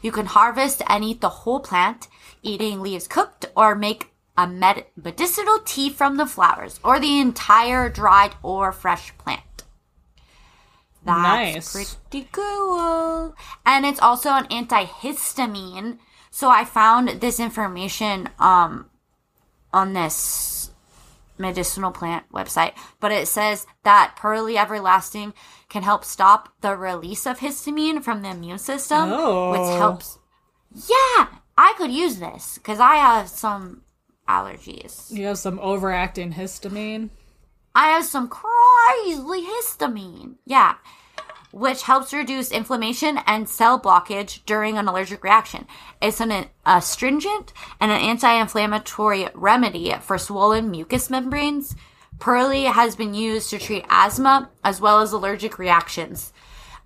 You 0.00 0.12
can 0.12 0.26
harvest 0.26 0.80
and 0.86 1.02
eat 1.02 1.20
the 1.20 1.42
whole 1.42 1.58
plant, 1.58 2.06
eating 2.40 2.80
leaves 2.80 3.08
cooked, 3.08 3.46
or 3.56 3.74
make 3.74 4.12
a 4.38 4.46
med- 4.46 4.86
medicinal 4.94 5.58
tea 5.64 5.90
from 5.90 6.18
the 6.18 6.26
flowers, 6.26 6.78
or 6.84 7.00
the 7.00 7.18
entire 7.18 7.88
dried 7.88 8.36
or 8.44 8.70
fresh 8.70 9.12
plant. 9.18 9.53
That's 11.04 11.74
Nice. 11.74 11.96
pretty 12.10 12.28
cool. 12.32 13.34
And 13.66 13.84
it's 13.86 14.00
also 14.00 14.30
an 14.30 14.46
antihistamine. 14.46 15.98
So 16.30 16.48
I 16.48 16.64
found 16.64 17.20
this 17.20 17.38
information 17.38 18.28
um 18.38 18.90
on 19.72 19.92
this 19.92 20.70
medicinal 21.36 21.90
plant 21.90 22.24
website, 22.32 22.72
but 23.00 23.10
it 23.10 23.26
says 23.26 23.66
that 23.82 24.14
Pearly 24.16 24.56
Everlasting 24.56 25.34
can 25.68 25.82
help 25.82 26.04
stop 26.04 26.54
the 26.60 26.76
release 26.76 27.26
of 27.26 27.40
histamine 27.40 28.02
from 28.02 28.22
the 28.22 28.30
immune 28.30 28.58
system, 28.58 29.10
Oh. 29.12 29.50
which 29.50 29.76
helps. 29.78 30.18
Yeah, 30.72 31.26
I 31.58 31.74
could 31.76 31.90
use 31.90 32.18
this 32.18 32.54
because 32.58 32.78
I 32.80 32.94
have 32.96 33.28
some 33.28 33.82
allergies. 34.28 35.10
You 35.10 35.26
have 35.26 35.38
some 35.38 35.58
overacting 35.60 36.32
histamine. 36.34 37.10
I 37.74 37.88
have 37.88 38.04
some 38.04 38.28
crazy 38.84 39.46
histamine. 39.46 40.34
Yeah. 40.44 40.74
Which 41.52 41.82
helps 41.82 42.12
reduce 42.12 42.50
inflammation 42.50 43.18
and 43.26 43.48
cell 43.48 43.80
blockage 43.80 44.40
during 44.44 44.76
an 44.76 44.88
allergic 44.88 45.22
reaction. 45.22 45.66
It's 46.02 46.20
an 46.20 46.46
astringent 46.66 47.52
and 47.80 47.92
an 47.92 48.00
anti-inflammatory 48.00 49.28
remedy 49.34 49.94
for 50.00 50.18
swollen 50.18 50.70
mucous 50.70 51.08
membranes. 51.10 51.76
Pearly 52.18 52.64
has 52.64 52.96
been 52.96 53.14
used 53.14 53.50
to 53.50 53.58
treat 53.58 53.84
asthma 53.88 54.50
as 54.64 54.80
well 54.80 55.00
as 55.00 55.12
allergic 55.12 55.58
reactions. 55.58 56.32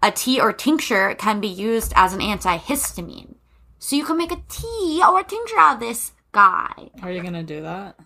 A 0.02 0.10
tea 0.10 0.40
or 0.40 0.52
tincture 0.52 1.14
can 1.14 1.40
be 1.40 1.48
used 1.48 1.92
as 1.96 2.12
an 2.12 2.20
antihistamine. 2.20 3.34
So 3.78 3.96
you 3.96 4.04
can 4.04 4.18
make 4.18 4.32
a 4.32 4.42
tea 4.48 5.02
or 5.06 5.20
a 5.20 5.24
tincture 5.24 5.58
out 5.58 5.74
of 5.74 5.80
this 5.80 6.12
guy. 6.32 6.90
Are 7.02 7.10
you 7.10 7.22
gonna 7.22 7.42
do 7.42 7.62
that? 7.62 7.98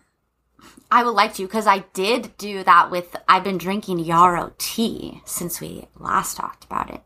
I 0.92 1.04
would 1.04 1.12
like 1.12 1.32
to 1.34 1.46
because 1.46 1.66
I 1.66 1.78
did 1.94 2.37
do 2.37 2.62
that 2.64 2.90
with. 2.90 3.16
I've 3.26 3.42
been 3.42 3.56
drinking 3.56 4.00
yarrow 4.00 4.52
tea 4.58 5.22
since 5.25 5.58
we 5.58 5.88
last 5.99 6.37
talked 6.37 6.64
about 6.66 6.90
it 6.90 7.00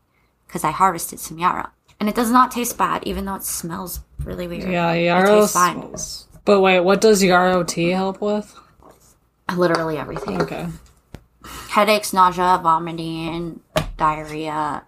because 0.45 0.65
I 0.65 0.71
harvested 0.71 1.21
some 1.21 1.39
yarrow 1.39 1.69
and 1.97 2.09
it 2.09 2.15
does 2.15 2.29
not 2.29 2.51
taste 2.51 2.77
bad 2.77 3.07
even 3.07 3.23
though 3.23 3.35
it 3.35 3.43
smells 3.43 4.01
really 4.25 4.45
weird. 4.45 4.69
Yeah, 4.69 4.91
yarrow 4.91 5.39
tastes 5.39 5.53
fine. 5.53 5.75
smells. 5.75 6.27
But 6.43 6.59
wait, 6.59 6.81
what 6.81 6.99
does 6.99 7.23
yarrow 7.23 7.63
tea 7.63 7.91
help 7.91 8.19
with? 8.19 8.53
Literally 9.55 9.97
everything: 9.97 10.41
Okay. 10.41 10.67
headaches, 11.69 12.11
nausea, 12.11 12.59
vomiting, 12.61 13.61
diarrhea, 13.95 14.83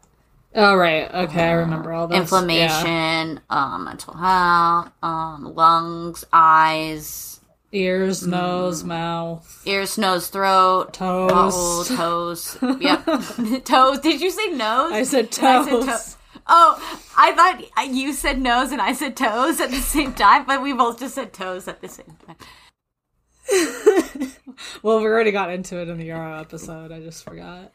Oh 0.53 0.75
right. 0.75 1.09
Okay, 1.13 1.43
I 1.43 1.51
remember 1.51 1.93
all 1.93 2.07
this. 2.07 2.15
Yeah. 2.15 2.21
inflammation, 2.21 3.39
um, 3.49 3.85
mental 3.85 4.15
health, 4.15 4.91
um, 5.01 5.53
lungs, 5.55 6.25
eyes, 6.33 7.38
Ears, 7.71 8.21
hmm. 8.23 8.31
nose, 8.31 8.83
mouth, 8.83 9.61
ears, 9.65 9.97
nose, 9.97 10.27
throat, 10.27 10.93
toes. 10.93 11.31
Oh, 11.31 11.83
toes. 11.95 12.57
Yep. 12.61 13.05
toes. 13.65 13.99
Did 13.99 14.21
you 14.21 14.31
say 14.31 14.47
nose? 14.47 14.91
I 14.91 15.03
said 15.03 15.37
And 15.37 15.47
I 15.47 15.63
said 15.63 15.71
toes. 15.71 16.13
to- 16.13 16.17
oh, 16.47 16.99
I 17.15 17.33
thought 17.33 17.87
you 17.93 18.13
said 18.13 18.41
nose 18.41 18.71
and 18.71 18.81
I 18.81 18.93
said 18.93 19.15
toes 19.15 19.59
at 19.59 19.69
the 19.69 19.77
same 19.77 20.13
time, 20.13 20.45
but 20.45 20.63
we 20.63 20.73
both 20.73 20.99
just 20.99 21.13
said 21.15 21.31
toes 21.31 21.67
at 21.67 21.81
the 21.81 21.87
same 21.87 22.17
time. 22.25 22.37
well, 24.81 24.99
we 24.99 25.05
already 25.05 25.31
got 25.31 25.51
into 25.51 25.79
it 25.79 25.89
in 25.89 25.97
the 25.97 26.05
yarrow 26.05 26.39
episode. 26.39 26.91
I 26.91 26.99
just 26.99 27.23
forgot. 27.23 27.71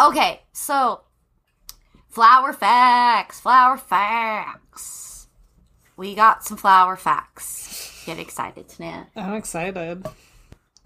Okay, 0.00 0.40
so 0.52 1.02
flower 2.08 2.54
facts, 2.54 3.40
flower 3.40 3.76
facts. 3.76 5.28
We 5.96 6.14
got 6.14 6.44
some 6.44 6.56
flower 6.56 6.96
facts. 6.96 7.89
Get 8.06 8.18
excited, 8.18 8.68
Tana. 8.68 9.08
I'm 9.16 9.34
excited. 9.34 10.06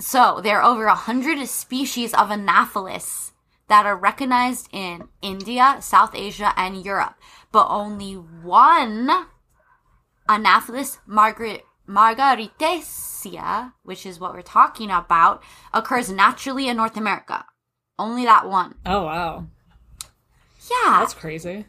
So 0.01 0.41
there 0.43 0.61
are 0.61 0.71
over 0.71 0.87
a 0.87 0.95
hundred 0.95 1.47
species 1.49 2.13
of 2.15 2.29
Anaphalis 2.31 3.33
that 3.69 3.87
are 3.87 3.97
recognized 3.97 4.69
in 4.73 5.09
India, 5.23 5.77
South 5.81 6.15
Asia, 6.15 6.53
and 6.57 6.85
Europe, 6.85 7.15
but 7.53 7.67
only 7.71 8.15
one 8.15 9.27
Anaphalis 10.29 10.99
margar- 11.09 11.63
margaritacea, 11.89 13.73
which 13.83 14.05
is 14.07 14.19
what 14.19 14.35
we're 14.35 14.43
talking 14.43 14.91
about, 14.91 15.43
occurs 15.73 16.11
naturally 16.11 16.69
in 16.69 16.77
North 16.77 16.97
America. 16.97 17.45
Only 17.99 18.25
that 18.25 18.49
one. 18.49 18.75
Oh 18.85 19.05
wow, 19.05 19.47
Yeah. 20.71 20.99
that's 21.01 21.15
crazy. 21.15 21.67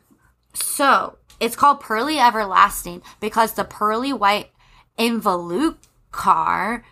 So 0.53 1.17
it's 1.39 1.55
called 1.55 1.79
pearly 1.81 2.17
everlasting 2.19 3.03
because 3.19 3.53
the 3.53 3.63
pearly 3.65 4.11
white 4.13 4.49
involucre 4.97 6.83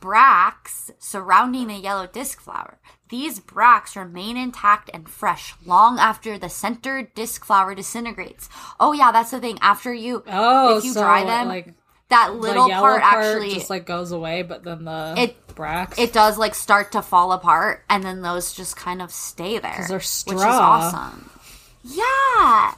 bracts 0.00 0.90
surrounding 0.98 1.68
the 1.68 1.74
yellow 1.74 2.06
disc 2.06 2.40
flower. 2.40 2.78
These 3.10 3.40
bracts 3.40 3.96
remain 3.96 4.36
intact 4.36 4.88
and 4.94 5.08
fresh 5.08 5.54
long 5.66 5.98
after 5.98 6.38
the 6.38 6.48
center 6.48 7.02
disc 7.02 7.44
flower 7.44 7.74
disintegrates. 7.74 8.48
Oh 8.78 8.92
yeah, 8.92 9.12
that's 9.12 9.32
the 9.32 9.40
thing. 9.40 9.58
After 9.60 9.92
you, 9.92 10.22
Oh, 10.28 10.78
if 10.78 10.84
you 10.84 10.92
so 10.92 11.02
dry 11.02 11.24
them, 11.24 11.48
like 11.48 11.74
that 12.08 12.34
little 12.36 12.68
part, 12.68 13.02
part, 13.02 13.14
actually 13.14 13.50
just 13.54 13.68
like 13.70 13.84
goes 13.86 14.12
away, 14.12 14.42
but 14.42 14.62
then 14.64 14.84
the 14.84 15.14
It- 15.16 15.54
bracts. 15.54 15.98
it 15.98 16.12
does 16.12 16.38
like 16.38 16.54
start 16.54 16.92
to 16.92 17.02
fall 17.02 17.32
apart 17.32 17.84
and 17.90 18.02
then 18.02 18.22
those 18.22 18.52
just 18.52 18.76
kind 18.76 19.02
of 19.02 19.12
stay 19.12 19.58
there 19.58 19.84
they're 19.88 20.00
straw, 20.00 20.32
which 20.34 20.38
is 20.40 20.44
awesome 20.44 21.30
yeah 21.84 22.72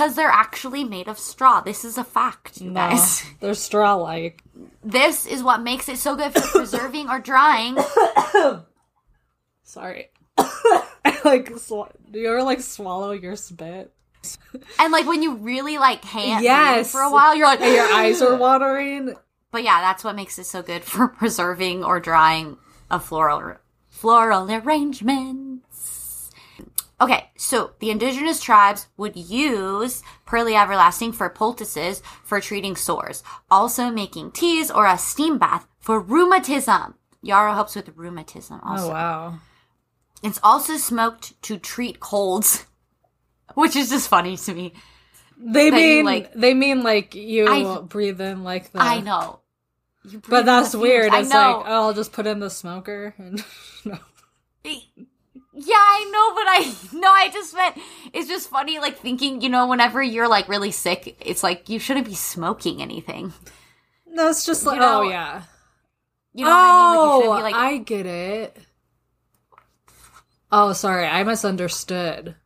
because 0.00 0.16
they're 0.16 0.28
actually 0.30 0.82
made 0.82 1.08
of 1.08 1.18
straw 1.18 1.60
this 1.60 1.84
is 1.84 1.98
a 1.98 2.04
fact 2.04 2.58
you 2.60 2.70
no, 2.70 2.88
guys 2.88 3.22
they're 3.40 3.52
straw 3.52 3.94
like. 3.94 4.42
this 4.82 5.26
is 5.26 5.42
what 5.42 5.60
makes 5.62 5.90
it 5.90 5.98
so 5.98 6.16
good 6.16 6.32
for 6.32 6.40
preserving 6.58 7.08
or 7.10 7.20
drying 7.20 7.76
Sorry. 9.62 10.08
Like 11.24 11.50
sw- 11.58 11.92
do 12.10 12.18
you 12.18 12.28
ever 12.30 12.42
like 12.42 12.60
swallow 12.62 13.10
your 13.12 13.36
spit? 13.36 13.92
and 14.80 14.90
like 14.90 15.06
when 15.06 15.22
you 15.22 15.34
really 15.34 15.76
like 15.76 16.00
can't 16.02 16.42
Yes. 16.42 16.90
for 16.92 17.02
a 17.02 17.10
while 17.10 17.34
you're 17.36 17.46
like 17.46 17.60
And 17.60 17.74
your 17.74 17.92
eyes 17.92 18.22
are 18.22 18.36
watering. 18.48 19.14
but 19.50 19.62
yeah 19.62 19.82
that's 19.82 20.02
what 20.02 20.16
makes 20.16 20.38
it 20.38 20.44
so 20.44 20.62
good 20.62 20.82
for 20.82 21.08
preserving 21.20 21.84
or 21.84 22.00
drying 22.00 22.56
a 22.90 22.98
floral 22.98 23.56
floral 23.90 24.50
arrangements 24.50 25.69
okay 27.00 27.30
so 27.36 27.72
the 27.80 27.90
indigenous 27.90 28.40
tribes 28.42 28.88
would 28.96 29.16
use 29.16 30.02
pearly 30.26 30.54
everlasting 30.54 31.12
for 31.12 31.28
poultices 31.30 32.02
for 32.24 32.40
treating 32.40 32.76
sores 32.76 33.22
also 33.50 33.90
making 33.90 34.30
teas 34.30 34.70
or 34.70 34.86
a 34.86 34.98
steam 34.98 35.38
bath 35.38 35.66
for 35.78 35.98
rheumatism 36.00 36.94
yarrow 37.22 37.52
helps 37.54 37.74
with 37.76 37.90
rheumatism 37.96 38.60
oh, 38.64 38.70
also 38.70 38.86
Oh 38.88 38.90
wow. 38.90 39.34
it's 40.22 40.40
also 40.42 40.76
smoked 40.76 41.40
to 41.42 41.58
treat 41.58 42.00
colds 42.00 42.66
which 43.54 43.76
is 43.76 43.90
just 43.90 44.08
funny 44.08 44.36
to 44.36 44.54
me 44.54 44.72
They 45.38 45.70
That 45.70 45.76
you, 45.80 45.86
mean 45.96 46.04
like- 46.04 46.32
they 46.34 46.54
mean 46.54 46.82
like 46.82 47.14
you 47.14 47.46
I- 47.48 47.80
breathe 47.80 48.20
in 48.20 48.44
like 48.44 48.72
the. 48.72 48.80
i 48.82 49.00
know 49.00 49.40
You 50.04 50.20
But 50.28 50.44
that's 50.46 50.74
weird. 50.74 51.12
fumes. 51.12 51.26
It's 51.26 51.34
like 51.34 51.56
oh, 51.56 51.62
I'll 51.64 51.92
just 51.94 52.12
put 52.12 52.26
in 52.26 52.40
the 52.40 52.48
smoker. 52.48 53.14
And, 53.18 53.44
no. 53.84 53.98
Yeah, 55.62 55.74
I 55.76 56.04
know, 56.10 56.34
but 56.34 56.46
I 56.48 56.98
no, 56.98 57.08
I 57.08 57.28
just 57.30 57.54
meant 57.54 57.76
it's 58.14 58.28
just 58.28 58.48
funny, 58.48 58.78
like 58.78 58.98
thinking, 58.98 59.42
you 59.42 59.50
know, 59.50 59.66
whenever 59.66 60.02
you're 60.02 60.28
like 60.28 60.48
really 60.48 60.70
sick, 60.70 61.16
it's 61.20 61.42
like 61.42 61.68
you 61.68 61.78
shouldn't 61.78 62.06
be 62.06 62.14
smoking 62.14 62.80
anything. 62.80 63.34
No, 64.06 64.28
it's 64.30 64.46
just 64.46 64.64
like 64.64 64.80
know, 64.80 65.02
oh 65.02 65.08
yeah. 65.10 65.42
You 66.32 66.44
know 66.46 66.50
what 66.50 66.56
I 66.56 66.64
mean? 66.64 67.12
Like 67.12 67.24
you 67.24 67.30
oh, 67.30 67.36
be 67.36 67.42
like 67.42 67.54
I 67.54 67.78
get 67.78 68.06
it. 68.06 68.56
Oh, 70.50 70.72
sorry, 70.72 71.06
I 71.06 71.22
misunderstood. 71.24 72.36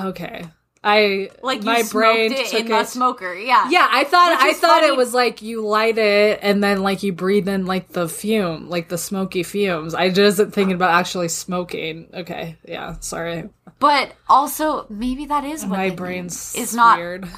Okay, 0.00 0.46
I 0.84 1.30
like 1.42 1.60
you 1.60 1.64
my 1.66 1.82
smoked 1.82 1.92
brain 1.92 2.32
it 2.32 2.46
took 2.50 2.60
in 2.60 2.66
the 2.66 2.80
it. 2.80 2.88
smoker. 2.88 3.32
Yeah, 3.34 3.68
Yeah, 3.70 3.86
I 3.88 4.02
thought 4.02 4.36
I 4.40 4.52
thought 4.52 4.80
funny. 4.80 4.88
it 4.88 4.96
was 4.96 5.14
like 5.14 5.40
you 5.40 5.64
light 5.64 5.96
it 5.96 6.40
and 6.42 6.62
then 6.62 6.82
like 6.82 7.04
you 7.04 7.12
breathe 7.12 7.46
in 7.48 7.66
like 7.66 7.88
the 7.90 8.08
fume, 8.08 8.68
like 8.68 8.88
the 8.88 8.98
smoky 8.98 9.44
fumes. 9.44 9.94
I 9.94 10.08
wasn't 10.08 10.52
thinking 10.52 10.74
about 10.74 10.90
actually 10.90 11.28
smoking. 11.28 12.08
Okay, 12.12 12.56
yeah, 12.66 12.96
sorry. 12.98 13.48
But 13.78 14.12
also, 14.28 14.86
maybe 14.90 15.26
that 15.26 15.44
is 15.44 15.62
what 15.62 15.70
My 15.78 15.90
brain's 15.90 16.54
is 16.56 16.74
not 16.74 16.98
weird. 16.98 17.28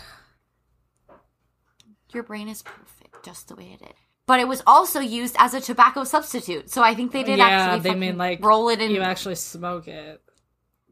your 2.12 2.22
brain 2.22 2.48
is 2.48 2.62
perfect 2.62 3.24
just 3.24 3.48
the 3.48 3.56
way 3.56 3.76
it 3.78 3.82
is. 3.84 3.94
But 4.26 4.40
it 4.40 4.48
was 4.48 4.62
also 4.66 5.00
used 5.00 5.36
as 5.38 5.52
a 5.52 5.60
tobacco 5.60 6.04
substitute, 6.04 6.70
so 6.70 6.82
I 6.82 6.94
think 6.94 7.12
they 7.12 7.24
did 7.24 7.38
yeah, 7.38 7.46
actually 7.46 7.90
they 7.90 7.94
mean 7.94 8.16
like 8.16 8.42
roll 8.42 8.70
it 8.70 8.80
in. 8.80 8.90
You 8.90 9.02
actually 9.02 9.34
smoke 9.34 9.86
it. 9.86 10.22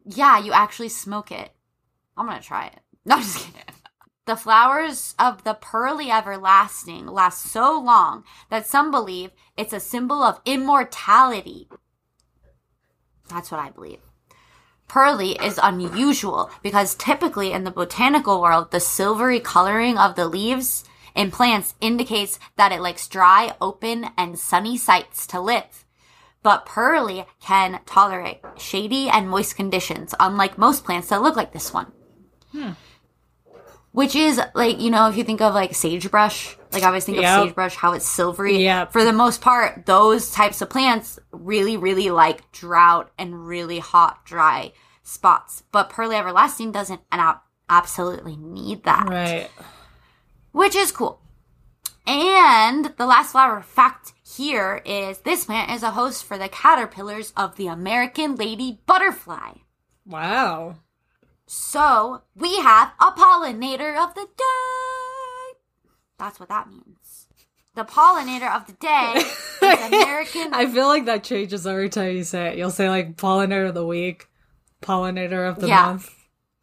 Yeah, 0.05 0.38
you 0.38 0.53
actually 0.53 0.91
smoke 0.91 1.33
it. 1.33 1.51
I'm 2.16 2.27
gonna 2.27 2.40
try 2.40 2.66
it. 2.66 2.79
No, 3.05 3.16
I'm 3.16 3.22
just 3.22 3.38
kidding. 3.46 3.62
The 4.27 4.37
flowers 4.37 5.16
of 5.18 5.42
the 5.42 5.55
pearly 5.55 6.09
everlasting 6.09 7.07
last 7.07 7.51
so 7.51 7.81
long 7.81 8.22
that 8.48 8.64
some 8.64 8.92
believe 8.92 9.33
it's 9.57 9.72
a 9.72 9.81
symbol 9.81 10.22
of 10.22 10.40
immortality. 10.44 11.68
That's 13.29 13.51
what 13.51 13.59
I 13.59 13.70
believe. 13.70 13.98
Pearly 14.87 15.33
is 15.33 15.59
unusual 15.61 16.48
because 16.62 16.94
typically 16.94 17.51
in 17.51 17.64
the 17.64 17.72
botanical 17.72 18.40
world, 18.40 18.70
the 18.70 18.79
silvery 18.79 19.40
coloring 19.40 19.98
of 19.98 20.14
the 20.14 20.29
leaves 20.29 20.85
in 21.16 21.33
plants 21.33 21.75
indicates 21.81 22.38
that 22.55 22.70
it 22.70 22.81
likes 22.81 23.09
dry, 23.09 23.57
open, 23.61 24.11
and 24.16 24.38
sunny 24.38 24.79
sites 24.79 25.27
to 25.27 25.40
live 25.40 25.85
but 26.42 26.66
pearly 26.66 27.25
can 27.40 27.81
tolerate 27.87 28.40
shady 28.59 29.09
and 29.09 29.29
moist 29.29 29.57
conditions, 29.57 30.14
unlike 30.18 30.59
most 30.59 30.85
plants 30.85 31.09
that 31.09 31.22
look 31.22 31.37
like 31.37 31.53
this 31.53 31.72
one. 31.72 31.92
Hmm. 32.53 32.71
Which 33.93 34.17
is 34.17 34.41
like, 34.55 34.81
you 34.81 34.91
know, 34.91 35.09
if 35.11 35.17
you 35.19 35.25
think 35.25 35.43
of 35.43 35.53
like 35.55 35.75
sagebrush, 35.75 36.57
like 36.73 36.83
I 36.83 36.87
always 36.87 37.05
think 37.05 37.19
Yep. 37.19 37.38
of 37.38 37.45
sagebrush, 37.49 37.75
how 37.77 37.93
it's 37.93 38.07
silvery. 38.09 38.62
Yep. 38.65 38.93
For 38.93 39.05
the 39.05 39.12
most 39.12 39.43
part, 39.43 39.85
those 39.85 40.31
types 40.31 40.62
of 40.62 40.71
plants 40.71 41.19
really, 41.31 41.77
really 41.77 42.09
like 42.11 42.51
drought 42.53 43.11
and 43.19 43.47
really 43.47 43.81
hot, 43.81 44.25
dry 44.25 44.73
spots. 45.03 45.62
But 45.73 45.91
pearly 45.91 46.17
everlasting 46.17 46.73
doesn't 46.73 47.03
and 47.11 47.35
absolutely 47.69 48.37
need 48.37 48.85
that 48.85 49.09
Right. 49.09 49.51
which 50.53 50.75
is 50.75 50.91
cool. 50.93 51.21
And 52.07 52.87
the 52.97 53.07
last 53.07 53.33
flower 53.33 53.61
fact 53.62 54.12
here 54.25 54.81
is 54.87 55.19
this 55.19 55.45
plant 55.45 55.71
is 55.71 55.83
a 55.83 55.91
host 55.93 56.25
for 56.25 56.38
the 56.38 56.49
caterpillars 56.49 57.33
of 57.37 57.57
the 57.57 57.67
American 57.67 58.37
lady 58.37 58.81
butterfly. 58.87 59.53
Wow. 60.07 60.77
So 61.55 62.23
we 62.35 62.57
have 62.61 62.93
a 62.99 63.11
pollinator 63.11 63.95
of 64.03 64.15
the 64.15 64.27
day. 64.38 65.59
That's 66.19 66.41
what 66.41 66.49
that 66.49 66.71
means. 66.71 67.27
The 67.75 67.85
pollinator 67.85 68.51
of 68.57 68.67
the 68.67 68.73
day 68.73 69.17
is 69.17 69.61
American. 69.93 70.55
I 70.55 70.65
feel 70.67 70.87
like 70.87 71.05
that 71.05 71.25
changes 71.25 71.67
every 71.67 71.91
time 71.91 72.17
you 72.17 72.25
say 72.25 72.49
it. 72.49 72.59
You'll 72.59 72.71
say 72.71 72.88
like 72.88 73.19
pollinator 73.19 73.69
of 73.69 73.75
the 73.75 73.85
week, 73.87 74.29
pollinator 74.83 75.47
of 75.47 75.61
the 75.61 75.67
Yeah. 75.67 75.85
month, 75.85 76.11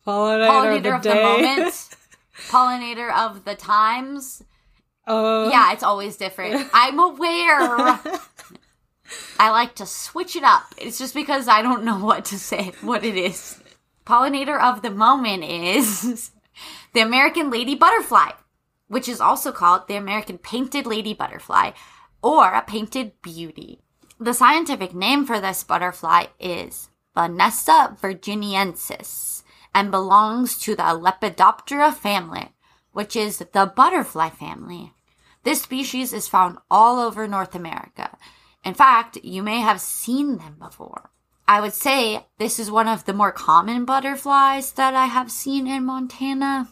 pollinator, 0.08 0.50
pollinator 0.50 0.78
of 0.78 0.84
the 0.84 0.96
of 0.96 1.04
the 1.04 1.22
moment. 1.22 1.90
Pollinator 2.50 3.14
of 3.16 3.46
the 3.46 3.54
times. 3.54 4.42
Uh, 5.06 5.50
Yeah, 5.52 5.72
it's 5.74 5.84
always 5.84 6.18
different. 6.18 6.68
I'm 6.74 6.98
aware. 6.98 8.00
I 9.40 9.52
like 9.52 9.76
to 9.76 9.86
switch 9.86 10.36
it 10.36 10.44
up. 10.44 10.64
It's 10.80 10.98
just 10.98 11.14
because 11.14 11.48
I 11.48 11.62
don't 11.62 11.84
know 11.84 12.00
what 12.04 12.26
to 12.26 12.40
say, 12.40 12.72
what 12.82 13.04
it 13.06 13.16
is. 13.16 13.60
Pollinator 14.10 14.60
of 14.60 14.82
the 14.82 14.90
moment 14.90 15.44
is 15.44 16.32
the 16.94 17.02
American 17.02 17.52
lady 17.52 17.76
butterfly, 17.76 18.32
which 18.88 19.08
is 19.08 19.22
also 19.22 19.52
called 19.52 19.88
the 19.88 19.96
American 19.96 20.40
painted 20.40 20.88
lady 20.88 21.14
butterfly 21.14 21.74
or 22.24 22.52
a 22.52 22.64
painted 22.64 23.22
beauty. 23.22 23.82
The 24.20 24.34
scientific 24.34 24.96
name 24.96 25.28
for 25.28 25.40
this 25.40 25.64
butterfly 25.64 26.26
is 26.40 26.90
Vanessa 27.14 27.96
virginiensis, 28.02 29.44
and 29.76 29.92
belongs 29.92 30.58
to 30.58 30.76
the 30.76 30.84
Lepidoptera 30.84 31.94
family, 31.94 32.50
which 32.92 33.16
is 33.16 33.38
the 33.38 33.72
butterfly 33.76 34.30
family. 34.30 34.92
This 35.44 35.62
species 35.62 36.14
is 36.14 36.28
found 36.28 36.58
all 36.72 37.00
over 37.00 37.28
North 37.28 37.54
America. 37.54 38.18
In 38.66 38.74
fact, 38.74 39.18
you 39.24 39.44
may 39.44 39.60
have 39.60 39.80
seen 39.80 40.38
them 40.38 40.56
before. 40.60 41.12
I 41.50 41.62
would 41.62 41.74
say 41.74 42.28
this 42.38 42.60
is 42.60 42.70
one 42.70 42.88
of 42.88 43.06
the 43.06 43.14
more 43.14 43.32
common 43.32 43.84
butterflies 43.84 44.72
that 44.74 44.94
I 44.94 45.08
have 45.08 45.32
seen 45.32 45.66
in 45.66 45.84
Montana. 45.84 46.70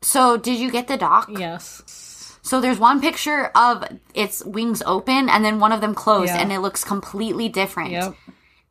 So, 0.00 0.36
did 0.36 0.58
you 0.58 0.72
get 0.72 0.88
the 0.88 0.96
doc? 0.96 1.30
Yes. 1.30 2.36
So 2.42 2.60
there's 2.60 2.80
one 2.80 3.00
picture 3.00 3.52
of 3.54 3.84
its 4.12 4.44
wings 4.44 4.82
open 4.84 5.28
and 5.28 5.44
then 5.44 5.60
one 5.60 5.70
of 5.70 5.80
them 5.80 5.94
closed 5.94 6.34
Yeah. 6.34 6.40
and 6.40 6.50
it 6.50 6.58
looks 6.58 6.82
completely 6.82 7.48
different. 7.48 7.92
Yep. 7.92 8.16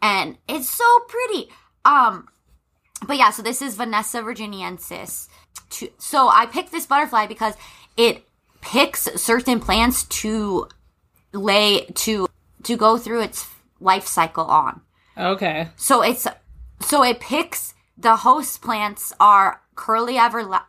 And 0.02 0.38
it's 0.50 0.70
so 0.70 0.84
pretty. 1.08 1.50
Um 1.86 2.28
but 3.08 3.15
yeah, 3.15 3.30
so 3.32 3.41
this 3.41 3.62
is 3.62 3.76
Vanessa 3.76 4.22
virginiensis. 4.22 5.30
So 5.98 6.28
I 6.28 6.46
picked 6.48 6.74
this 6.74 6.86
butterfly 6.86 7.28
because 7.28 7.54
it 7.96 8.28
picks 8.60 9.04
certain 9.15 9.62
plants 9.62 10.04
to 10.22 10.67
lay 11.32 11.86
to 12.04 12.28
to 12.63 12.76
go 12.76 12.98
through 12.98 13.22
its 13.22 13.48
life 13.80 14.06
cycle 14.06 14.46
on. 14.46 14.82
Okay. 15.17 15.69
So 15.76 16.02
it's 16.02 16.28
so 16.80 17.04
it 17.04 17.19
picks 17.19 17.74
the 17.97 18.17
host 18.17 18.62
plants 18.62 19.13
are 19.19 19.62
curly 19.76 20.15
everla 20.15 20.62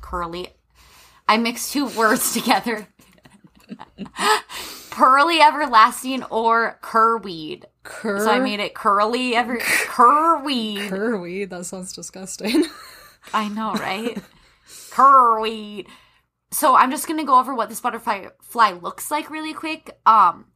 curly. 0.00 0.48
I 1.28 1.36
mixed 1.36 1.72
two 1.72 1.86
words 1.96 2.32
together. 2.32 2.88
Pearly 4.90 5.40
everlasting 5.40 6.24
or 6.24 6.78
curweed. 6.82 7.64
Cur. 7.84 8.18
So 8.20 8.30
I 8.30 8.40
made 8.40 8.60
it 8.60 8.74
curly 8.74 9.36
ever 9.36 9.58
curweed. 9.58 10.88
Curweed. 10.88 11.50
That 11.50 11.64
sounds 11.66 11.92
disgusting. 11.92 12.66
I 13.32 13.48
know, 13.48 13.72
right? 13.74 14.18
curweed. 14.90 15.86
So 16.50 16.74
I'm 16.74 16.90
just 16.90 17.06
gonna 17.06 17.24
go 17.24 17.38
over 17.38 17.54
what 17.54 17.68
this 17.68 17.80
butterfly 17.80 18.26
fly 18.42 18.72
looks 18.72 19.10
like 19.10 19.30
really 19.30 19.54
quick. 19.54 19.98
Um, 20.04 20.46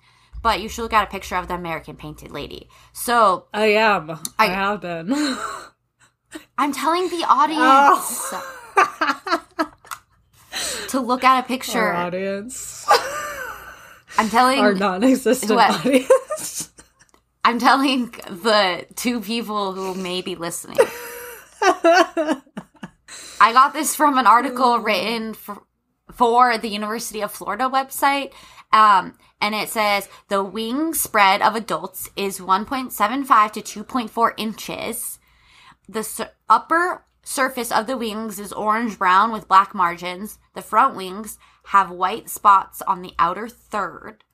but 0.44 0.60
you 0.60 0.68
should 0.68 0.82
look 0.82 0.92
at 0.92 1.08
a 1.08 1.10
picture 1.10 1.36
of 1.36 1.48
the 1.48 1.54
American 1.54 1.96
painted 1.96 2.30
lady. 2.30 2.68
So 2.92 3.46
I 3.54 3.68
am. 3.68 4.10
I, 4.10 4.20
I- 4.38 4.46
have 4.48 4.82
been. 4.82 5.10
I'm 6.58 6.72
telling 6.72 7.08
the 7.08 7.24
audience 7.28 7.60
oh. 8.76 9.72
to 10.88 11.00
look 11.00 11.24
at 11.24 11.44
a 11.44 11.48
picture. 11.48 11.80
Our 11.80 11.94
audience. 11.94 12.86
I'm 14.18 14.28
telling 14.28 14.58
Our 14.58 14.74
non-existent 14.74 15.54
What? 15.54 15.70
audience. 15.70 16.72
I'm 17.44 17.58
telling 17.58 18.10
the 18.10 18.86
two 18.96 19.20
people 19.20 19.72
who 19.72 19.94
may 19.94 20.22
be 20.22 20.34
listening. 20.34 20.78
I 21.62 22.42
got 23.40 23.72
this 23.72 23.94
from 23.94 24.18
an 24.18 24.26
article 24.26 24.78
written 24.78 25.34
for, 25.34 25.62
for 26.12 26.58
the 26.58 26.68
University 26.68 27.22
of 27.22 27.30
Florida 27.32 27.68
website. 27.68 28.32
Um, 28.74 29.16
and 29.40 29.54
it 29.54 29.68
says 29.68 30.08
the 30.28 30.42
wing 30.42 30.94
spread 30.94 31.40
of 31.40 31.54
adults 31.54 32.10
is 32.16 32.40
1.75 32.40 33.52
to 33.52 33.84
2.4 33.84 34.32
inches. 34.36 35.20
The 35.88 36.30
upper 36.48 37.06
surface 37.22 37.70
of 37.70 37.86
the 37.86 37.96
wings 37.96 38.40
is 38.40 38.52
orange 38.52 38.98
brown 38.98 39.30
with 39.30 39.46
black 39.46 39.74
margins. 39.76 40.40
The 40.54 40.60
front 40.62 40.96
wings 40.96 41.38
have 41.66 41.90
white 41.90 42.28
spots 42.28 42.82
on 42.82 43.00
the 43.00 43.14
outer 43.16 43.48
third. 43.48 44.24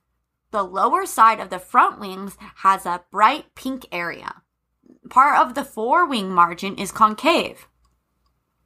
The 0.52 0.64
lower 0.64 1.04
side 1.04 1.38
of 1.38 1.50
the 1.50 1.58
front 1.58 2.00
wings 2.00 2.38
has 2.56 2.86
a 2.86 3.04
bright 3.10 3.54
pink 3.54 3.86
area. 3.92 4.42
Part 5.10 5.38
of 5.38 5.54
the 5.54 5.64
forewing 5.64 6.30
margin 6.30 6.76
is 6.76 6.90
concave. 6.90 7.68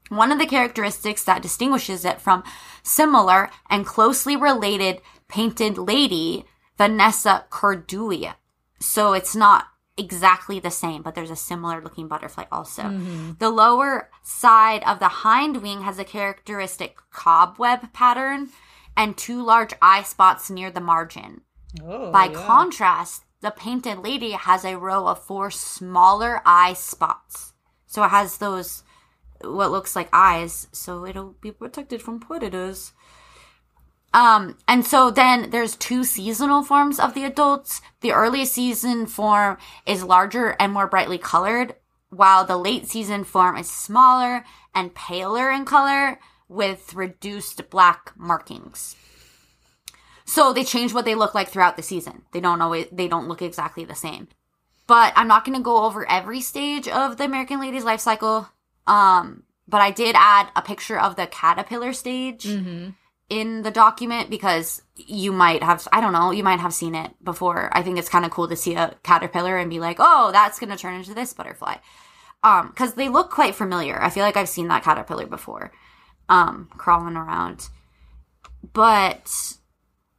One 0.08 0.30
of 0.30 0.38
the 0.38 0.46
characteristics 0.46 1.24
that 1.24 1.42
distinguishes 1.42 2.04
it 2.04 2.20
from 2.20 2.44
similar 2.82 3.50
and 3.70 3.86
closely 3.86 4.36
related 4.36 5.00
painted 5.28 5.78
lady, 5.78 6.44
Vanessa 6.76 7.46
cardui. 7.50 8.34
So 8.80 9.14
it's 9.14 9.34
not 9.34 9.66
exactly 9.96 10.60
the 10.60 10.70
same, 10.70 11.02
but 11.02 11.14
there's 11.14 11.30
a 11.30 11.36
similar 11.36 11.80
looking 11.80 12.08
butterfly 12.08 12.44
also. 12.50 12.82
Mm-hmm. 12.82 13.32
The 13.38 13.50
lower 13.50 14.10
side 14.22 14.82
of 14.84 14.98
the 14.98 15.08
hind 15.08 15.62
wing 15.62 15.82
has 15.82 15.98
a 15.98 16.04
characteristic 16.04 16.98
cobweb 17.10 17.92
pattern 17.92 18.50
and 18.96 19.16
two 19.16 19.42
large 19.42 19.74
eye 19.80 20.02
spots 20.02 20.50
near 20.50 20.70
the 20.70 20.80
margin. 20.80 21.42
Oh, 21.82 22.10
By 22.10 22.26
yeah. 22.26 22.46
contrast, 22.46 23.24
the 23.40 23.50
painted 23.50 23.98
lady 23.98 24.32
has 24.32 24.64
a 24.64 24.78
row 24.78 25.06
of 25.08 25.22
four 25.22 25.50
smaller 25.50 26.40
eye 26.46 26.74
spots. 26.74 27.52
So 27.86 28.04
it 28.04 28.08
has 28.08 28.38
those, 28.38 28.83
what 29.44 29.70
looks 29.70 29.94
like 29.94 30.08
eyes, 30.12 30.68
so 30.72 31.06
it'll 31.06 31.34
be 31.40 31.52
protected 31.52 32.02
from 32.02 32.20
predators. 32.20 32.92
Um, 34.12 34.56
and 34.68 34.86
so 34.86 35.10
then 35.10 35.50
there's 35.50 35.74
two 35.74 36.04
seasonal 36.04 36.62
forms 36.62 37.00
of 37.00 37.14
the 37.14 37.24
adults. 37.24 37.80
The 38.00 38.12
early 38.12 38.44
season 38.44 39.06
form 39.06 39.58
is 39.86 40.04
larger 40.04 40.56
and 40.60 40.72
more 40.72 40.86
brightly 40.86 41.18
colored, 41.18 41.74
while 42.10 42.44
the 42.44 42.56
late 42.56 42.86
season 42.86 43.24
form 43.24 43.56
is 43.56 43.68
smaller 43.68 44.44
and 44.74 44.94
paler 44.94 45.50
in 45.50 45.64
color 45.64 46.20
with 46.48 46.94
reduced 46.94 47.68
black 47.70 48.12
markings. 48.16 48.94
So 50.24 50.52
they 50.52 50.64
change 50.64 50.94
what 50.94 51.04
they 51.04 51.14
look 51.14 51.34
like 51.34 51.48
throughout 51.48 51.76
the 51.76 51.82
season. 51.82 52.22
They 52.32 52.40
don't 52.40 52.62
always 52.62 52.86
they 52.90 53.08
don't 53.08 53.28
look 53.28 53.42
exactly 53.42 53.84
the 53.84 53.94
same. 53.94 54.28
But 54.86 55.12
I'm 55.16 55.28
not 55.28 55.44
going 55.44 55.56
to 55.56 55.62
go 55.62 55.84
over 55.84 56.08
every 56.08 56.40
stage 56.40 56.88
of 56.88 57.16
the 57.16 57.24
American 57.24 57.60
Lady's 57.60 57.84
life 57.84 58.00
cycle. 58.00 58.48
Um, 58.86 59.44
but 59.66 59.80
I 59.80 59.90
did 59.90 60.14
add 60.18 60.48
a 60.54 60.62
picture 60.62 60.98
of 60.98 61.16
the 61.16 61.26
caterpillar 61.26 61.92
stage 61.92 62.44
in 63.30 63.62
the 63.62 63.70
document 63.70 64.28
because 64.30 64.82
you 64.96 65.32
might 65.32 65.62
have 65.62 65.88
I 65.92 66.00
don't 66.00 66.12
know, 66.12 66.30
you 66.30 66.44
might 66.44 66.60
have 66.60 66.74
seen 66.74 66.94
it 66.94 67.12
before. 67.22 67.70
I 67.72 67.82
think 67.82 67.98
it's 67.98 68.08
kind 68.08 68.24
of 68.24 68.30
cool 68.30 68.48
to 68.48 68.56
see 68.56 68.74
a 68.74 68.94
caterpillar 69.02 69.56
and 69.56 69.70
be 69.70 69.80
like, 69.80 69.96
"Oh, 69.98 70.30
that's 70.32 70.58
going 70.58 70.70
to 70.70 70.76
turn 70.76 70.94
into 70.94 71.14
this 71.14 71.32
butterfly." 71.32 71.76
Um, 72.42 72.72
cuz 72.76 72.92
they 72.92 73.08
look 73.08 73.30
quite 73.30 73.54
familiar. 73.54 74.00
I 74.02 74.10
feel 74.10 74.22
like 74.22 74.36
I've 74.36 74.48
seen 74.50 74.68
that 74.68 74.84
caterpillar 74.84 75.26
before. 75.26 75.72
Um, 76.28 76.68
crawling 76.76 77.16
around. 77.16 77.68
But 78.72 79.54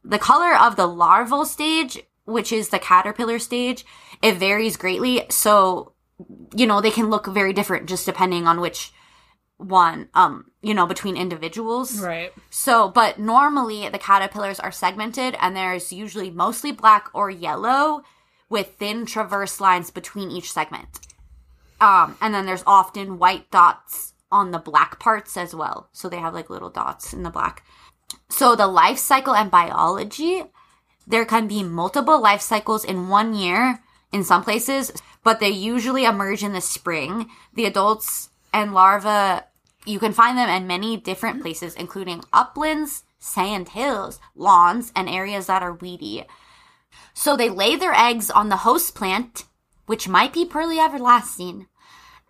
the 0.04 0.18
color 0.18 0.56
of 0.56 0.76
the 0.76 0.86
larval 0.86 1.44
stage, 1.44 2.02
which 2.24 2.52
is 2.52 2.68
the 2.68 2.78
caterpillar 2.78 3.38
stage, 3.38 3.84
it 4.22 4.36
varies 4.36 4.76
greatly. 4.76 5.24
So, 5.30 5.92
you 6.54 6.66
know, 6.66 6.80
they 6.80 6.90
can 6.90 7.10
look 7.10 7.26
very 7.26 7.52
different 7.52 7.88
just 7.88 8.06
depending 8.06 8.46
on 8.46 8.60
which 8.60 8.92
one, 9.58 10.08
um, 10.14 10.50
you 10.62 10.74
know, 10.74 10.86
between 10.86 11.16
individuals. 11.16 12.00
Right. 12.00 12.32
So, 12.50 12.88
but 12.88 13.18
normally 13.18 13.88
the 13.88 13.98
caterpillars 13.98 14.60
are 14.60 14.72
segmented 14.72 15.36
and 15.40 15.56
there's 15.56 15.92
usually 15.92 16.30
mostly 16.30 16.72
black 16.72 17.08
or 17.14 17.30
yellow 17.30 18.02
with 18.48 18.76
thin 18.78 19.06
traverse 19.06 19.60
lines 19.60 19.90
between 19.90 20.30
each 20.30 20.52
segment. 20.52 21.00
Um, 21.80 22.16
and 22.20 22.34
then 22.34 22.46
there's 22.46 22.64
often 22.66 23.18
white 23.18 23.50
dots 23.50 24.14
on 24.30 24.50
the 24.50 24.58
black 24.58 24.98
parts 24.98 25.36
as 25.36 25.54
well. 25.54 25.88
So 25.92 26.08
they 26.08 26.18
have 26.18 26.34
like 26.34 26.50
little 26.50 26.70
dots 26.70 27.12
in 27.12 27.22
the 27.22 27.30
black. 27.30 27.64
So 28.28 28.56
the 28.56 28.66
life 28.66 28.98
cycle 28.98 29.34
and 29.34 29.50
biology, 29.50 30.44
there 31.06 31.24
can 31.24 31.48
be 31.48 31.62
multiple 31.62 32.20
life 32.20 32.40
cycles 32.40 32.84
in 32.84 33.08
one 33.08 33.34
year 33.34 33.80
in 34.12 34.24
some 34.24 34.42
places, 34.42 34.92
but 35.26 35.40
they 35.40 35.50
usually 35.50 36.04
emerge 36.04 36.44
in 36.44 36.52
the 36.52 36.60
spring. 36.60 37.28
The 37.52 37.64
adults 37.64 38.28
and 38.54 38.72
larvae, 38.72 39.44
you 39.84 39.98
can 39.98 40.12
find 40.12 40.38
them 40.38 40.48
in 40.48 40.68
many 40.68 40.96
different 40.96 41.42
places, 41.42 41.74
including 41.74 42.22
uplands, 42.32 43.02
sand 43.18 43.70
hills, 43.70 44.20
lawns, 44.36 44.92
and 44.94 45.08
areas 45.08 45.48
that 45.48 45.64
are 45.64 45.72
weedy. 45.72 46.22
So 47.12 47.36
they 47.36 47.48
lay 47.48 47.74
their 47.74 47.92
eggs 47.92 48.30
on 48.30 48.50
the 48.50 48.58
host 48.58 48.94
plant, 48.94 49.46
which 49.86 50.06
might 50.06 50.32
be 50.32 50.44
pearly 50.44 50.78
everlasting, 50.78 51.66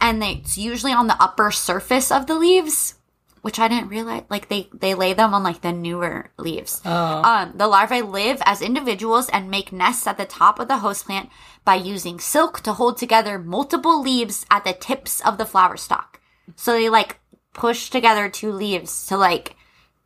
and 0.00 0.22
they, 0.22 0.36
it's 0.36 0.56
usually 0.56 0.92
on 0.92 1.06
the 1.06 1.22
upper 1.22 1.50
surface 1.50 2.10
of 2.10 2.26
the 2.26 2.34
leaves, 2.34 2.94
which 3.46 3.60
I 3.60 3.68
didn't 3.68 3.90
realize. 3.90 4.24
Like 4.28 4.48
they 4.48 4.68
they 4.72 4.94
lay 4.94 5.12
them 5.14 5.32
on 5.32 5.44
like 5.44 5.60
the 5.60 5.70
newer 5.70 6.32
leaves. 6.36 6.80
Um, 6.84 7.52
the 7.54 7.68
larvae 7.68 8.02
live 8.02 8.42
as 8.44 8.60
individuals 8.60 9.28
and 9.28 9.48
make 9.48 9.70
nests 9.72 10.04
at 10.08 10.16
the 10.18 10.24
top 10.24 10.58
of 10.58 10.66
the 10.66 10.78
host 10.78 11.06
plant 11.06 11.30
by 11.64 11.76
using 11.76 12.18
silk 12.18 12.58
to 12.62 12.72
hold 12.72 12.98
together 12.98 13.38
multiple 13.38 14.02
leaves 14.02 14.44
at 14.50 14.64
the 14.64 14.72
tips 14.72 15.20
of 15.20 15.38
the 15.38 15.46
flower 15.46 15.76
stalk. 15.76 16.20
So 16.56 16.72
they 16.72 16.88
like 16.88 17.20
push 17.52 17.88
together 17.88 18.28
two 18.28 18.50
leaves 18.50 19.06
to 19.06 19.16
like 19.16 19.54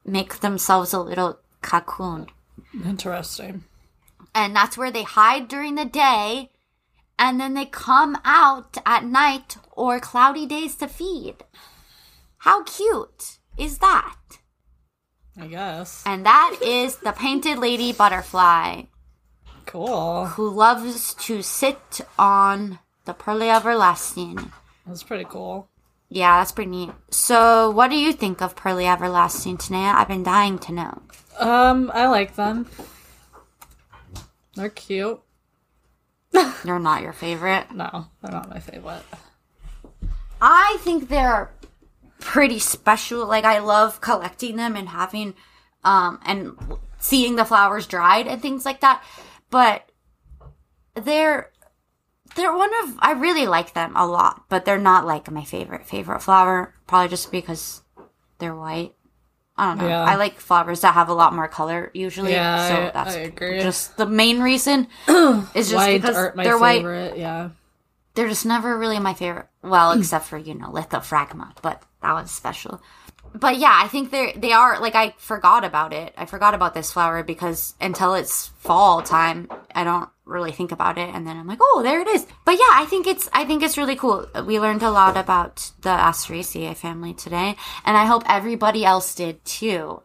make 0.05 0.41
themselves 0.41 0.93
a 0.93 1.01
little 1.01 1.39
cocoon 1.63 2.27
Interesting. 2.85 3.65
and 4.35 4.55
that's 4.55 4.77
where 4.77 4.91
they 4.91 5.03
hide 5.03 5.49
during 5.49 5.77
the 5.77 5.87
day 5.87 6.51
and 7.19 7.41
then 7.41 7.55
they 7.55 7.65
come 7.65 8.19
out 8.23 8.77
at 8.85 9.05
night 9.05 9.57
or 9.73 9.99
cloudy 9.99 10.47
days 10.47 10.75
to 10.77 10.89
feed. 10.89 11.37
How 12.41 12.63
cute 12.65 13.39
is 13.59 13.79
that? 13.79 14.17
I 15.39 15.47
guess. 15.47 16.03
And 16.07 16.25
that 16.27 16.57
is 16.63 16.97
the 16.97 17.13
painted 17.13 17.59
lady 17.59 17.93
butterfly 17.93 18.83
Cool. 19.67 20.27
who 20.27 20.49
loves 20.51 21.15
to 21.15 21.43
sit 21.43 22.01
on 22.19 22.79
the 23.05 23.13
pearly 23.15 23.49
everlasting. 23.51 24.53
That's 24.87 25.03
pretty 25.03 25.25
cool. 25.29 25.69
Yeah, 26.09 26.39
that's 26.41 26.51
pretty 26.53 26.71
neat. 26.71 26.91
So, 27.11 27.71
what 27.71 27.89
do 27.91 27.97
you 27.97 28.13
think 28.13 28.43
of 28.43 28.57
Pearly 28.57 28.85
Everlasting, 28.85 29.59
Tenea? 29.59 29.95
I've 29.95 30.09
been 30.09 30.25
dying 30.25 30.59
to 30.61 30.73
know. 30.73 31.03
Um, 31.39 31.89
I 31.95 32.09
like 32.09 32.35
them. 32.35 32.67
They're 34.57 34.71
cute. 34.71 35.21
They're 36.65 36.81
not 36.81 37.03
your 37.03 37.13
favorite. 37.13 37.71
No, 37.73 38.07
they're 38.23 38.33
not 38.33 38.51
my 38.51 38.59
favorite. 38.59 39.05
I 40.43 40.79
think 40.81 41.09
they're 41.09 41.53
pretty 42.21 42.59
special. 42.59 43.27
Like 43.27 43.45
I 43.45 43.59
love 43.59 44.01
collecting 44.01 44.57
them 44.57 44.77
and 44.77 44.89
having 44.89 45.35
um 45.85 46.21
and 46.25 46.57
seeing 46.99 47.37
the 47.37 47.45
flowers 47.45 47.87
dried 47.87 48.27
and 48.27 48.41
things 48.43 48.65
like 48.65 48.81
that. 48.81 49.03
But 49.51 49.91
they're 50.95 51.51
they're 52.37 52.57
one 52.57 52.71
of 52.85 52.97
I 53.01 53.13
really 53.13 53.47
like 53.47 53.75
them 53.75 53.97
a 53.97 54.07
lot, 54.07 54.45
but 54.49 54.65
they're 54.65 54.79
not 54.79 55.07
like 55.07 55.31
my 55.31 55.45
favorite 55.45 55.87
favorite 55.87 56.21
flower. 56.23 56.75
Probably 56.87 57.09
just 57.09 57.31
because 57.33 57.83
they're 58.39 58.55
white. 58.55 58.95
I 59.57 59.67
don't 59.67 59.79
know. 59.79 59.89
Yeah. 59.89 60.05
I 60.05 60.15
like 60.17 60.41
flowers 60.41 60.81
that 60.81 60.95
have 60.95 61.09
a 61.11 61.15
lot 61.15 61.35
more 61.35 61.49
color 61.49 61.91
usually. 61.93 62.33
Yeah, 62.33 62.69
so 62.69 62.75
I- 62.87 62.91
that's 62.93 63.17
I 63.17 63.21
agree. 63.21 63.61
just 63.61 63.97
the 63.99 64.07
main 64.07 64.41
reason. 64.41 64.87
is 65.09 65.69
just 65.69 65.75
White 65.75 66.01
because 66.01 66.33
they're 66.37 66.59
white. 66.59 67.17
Yeah. 67.19 67.51
they're 68.15 68.29
just 68.29 68.47
never 68.47 68.79
really 68.79 68.99
my 68.99 69.13
favorite. 69.13 69.49
Well, 69.63 69.93
hmm. 69.93 70.01
except 70.01 70.27
for 70.27 70.39
you 70.39 70.55
know 70.55 70.69
lithophragma, 70.69 71.53
but 71.63 71.83
that 72.03 72.13
was 72.13 72.31
special. 72.31 72.81
But 73.33 73.59
yeah, 73.59 73.79
I 73.81 73.87
think 73.89 74.11
they 74.11 74.33
they 74.33 74.53
are 74.53 74.81
like 74.81 74.95
I 74.95 75.15
forgot 75.19 75.65
about 75.65 75.93
it. 75.93 76.13
I 76.17 76.27
forgot 76.27 76.55
about 76.55 76.75
this 76.75 76.93
flower 76.93 77.23
because 77.23 77.75
until 77.81 78.15
it's 78.15 78.49
fall 78.59 79.03
time, 79.03 79.49
I 79.75 79.85
don't 79.85 80.09
really 80.25 80.53
think 80.53 80.73
about 80.73 80.99
it, 80.99 81.15
and 81.15 81.27
then 81.27 81.37
I'm 81.37 81.47
like, 81.47 81.61
oh, 81.61 81.81
there 81.85 82.01
it 82.01 82.09
is. 82.09 82.27
But 82.45 82.53
yeah, 82.53 82.73
I 82.73 82.87
think 82.87 83.07
it's 83.07 83.29
I 83.33 83.45
think 83.45 83.63
it's 83.63 83.79
really 83.79 83.97
cool. 83.97 84.27
We 84.47 84.59
learned 84.59 84.83
a 84.83 84.91
lot 84.91 85.17
about 85.17 85.71
the 85.83 85.91
Asteraceae 85.91 86.77
family 86.77 87.15
today, 87.15 87.57
and 87.85 87.97
I 87.97 88.07
hope 88.07 88.25
everybody 88.27 88.85
else 88.85 89.15
did 89.15 89.45
too. 89.45 90.03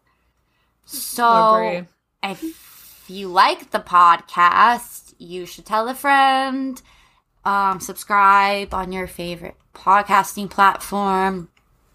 So 0.85 1.85
if 2.21 3.05
you 3.07 3.27
like 3.27 3.71
the 3.71 3.79
podcast, 3.79 5.15
you 5.17 5.45
should 5.45 5.65
tell 5.65 5.87
a 5.87 5.95
friend. 5.95 6.79
Um, 7.45 7.79
subscribe 7.79 8.73
on 8.73 8.91
your 8.91 9.07
favorite 9.07 9.55
podcasting 9.73 10.49
platform. 10.49 11.49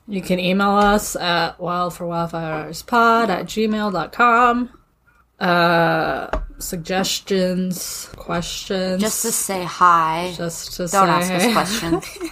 You 0.06 0.22
can 0.22 0.38
email 0.38 0.70
us 0.70 1.16
at 1.16 1.58
wildforwildflowerspod 1.58 3.28
at 3.28 3.46
gmail.com. 3.46 4.70
Uh, 5.38 6.40
suggestions, 6.58 8.10
questions. 8.16 9.00
Just 9.00 9.22
to 9.22 9.32
say 9.32 9.64
hi. 9.64 10.32
just 10.36 10.72
to 10.74 10.86
Don't 10.88 10.88
say 10.88 10.98
ask 10.98 11.32
us 11.32 11.52
questions. 11.52 12.30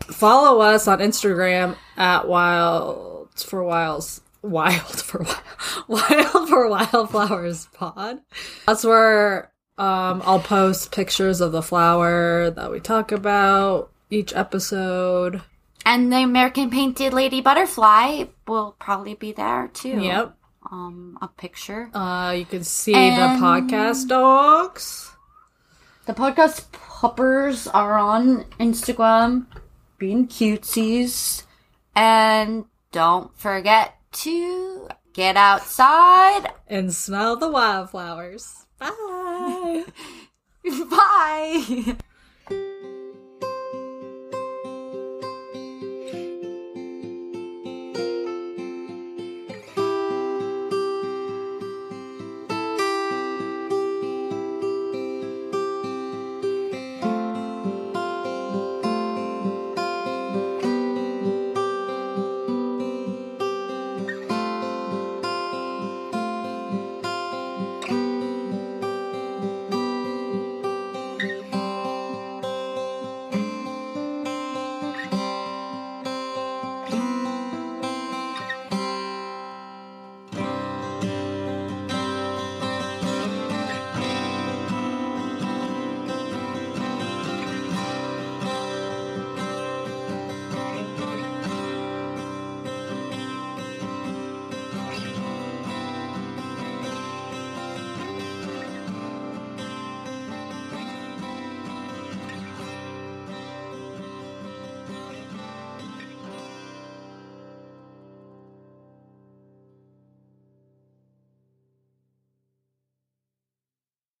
Follow 0.16 0.60
us 0.60 0.88
on 0.88 0.98
Instagram 1.00 1.76
at 1.96 2.26
wild 2.26 3.28
for 3.36 3.62
wilds. 3.62 4.20
Wild 4.42 5.00
for 5.00 5.22
wild, 5.22 5.40
wild 5.86 6.48
for 6.48 6.68
wildflowers 6.68 7.66
pod. 7.66 8.18
That's 8.66 8.82
where 8.82 9.51
um, 9.78 10.22
I'll 10.24 10.40
post 10.40 10.92
pictures 10.92 11.40
of 11.40 11.52
the 11.52 11.62
flower 11.62 12.50
that 12.50 12.70
we 12.70 12.80
talk 12.80 13.10
about 13.12 13.90
each 14.10 14.34
episode. 14.34 15.42
and 15.86 16.12
the 16.12 16.18
American 16.22 16.70
Painted 16.70 17.12
Lady 17.12 17.40
Butterfly 17.40 18.24
will 18.46 18.76
probably 18.78 19.14
be 19.14 19.32
there 19.32 19.68
too. 19.72 20.00
Yep. 20.00 20.36
Um, 20.70 21.18
a 21.20 21.28
picture. 21.28 21.90
Uh, 21.92 22.34
you 22.36 22.44
can 22.44 22.62
see 22.64 22.94
And- 22.94 23.16
the 23.40 23.44
podcast 23.44 24.08
dogs. 24.08 25.10
The 26.06 26.12
podcast 26.14 26.70
puppers 26.72 27.66
are 27.68 27.96
on 27.98 28.44
Instagram, 28.60 29.46
being 29.98 30.26
cutesies, 30.28 31.44
and 31.94 32.64
don't 32.90 33.36
forget 33.38 33.94
to 34.12 34.88
get 35.12 35.36
outside. 35.36 36.50
and 36.68 36.92
smell 36.92 37.36
the 37.36 37.48
wildflowers. 37.50 38.66
Bye. 39.42 39.84
Bye. 40.90 41.96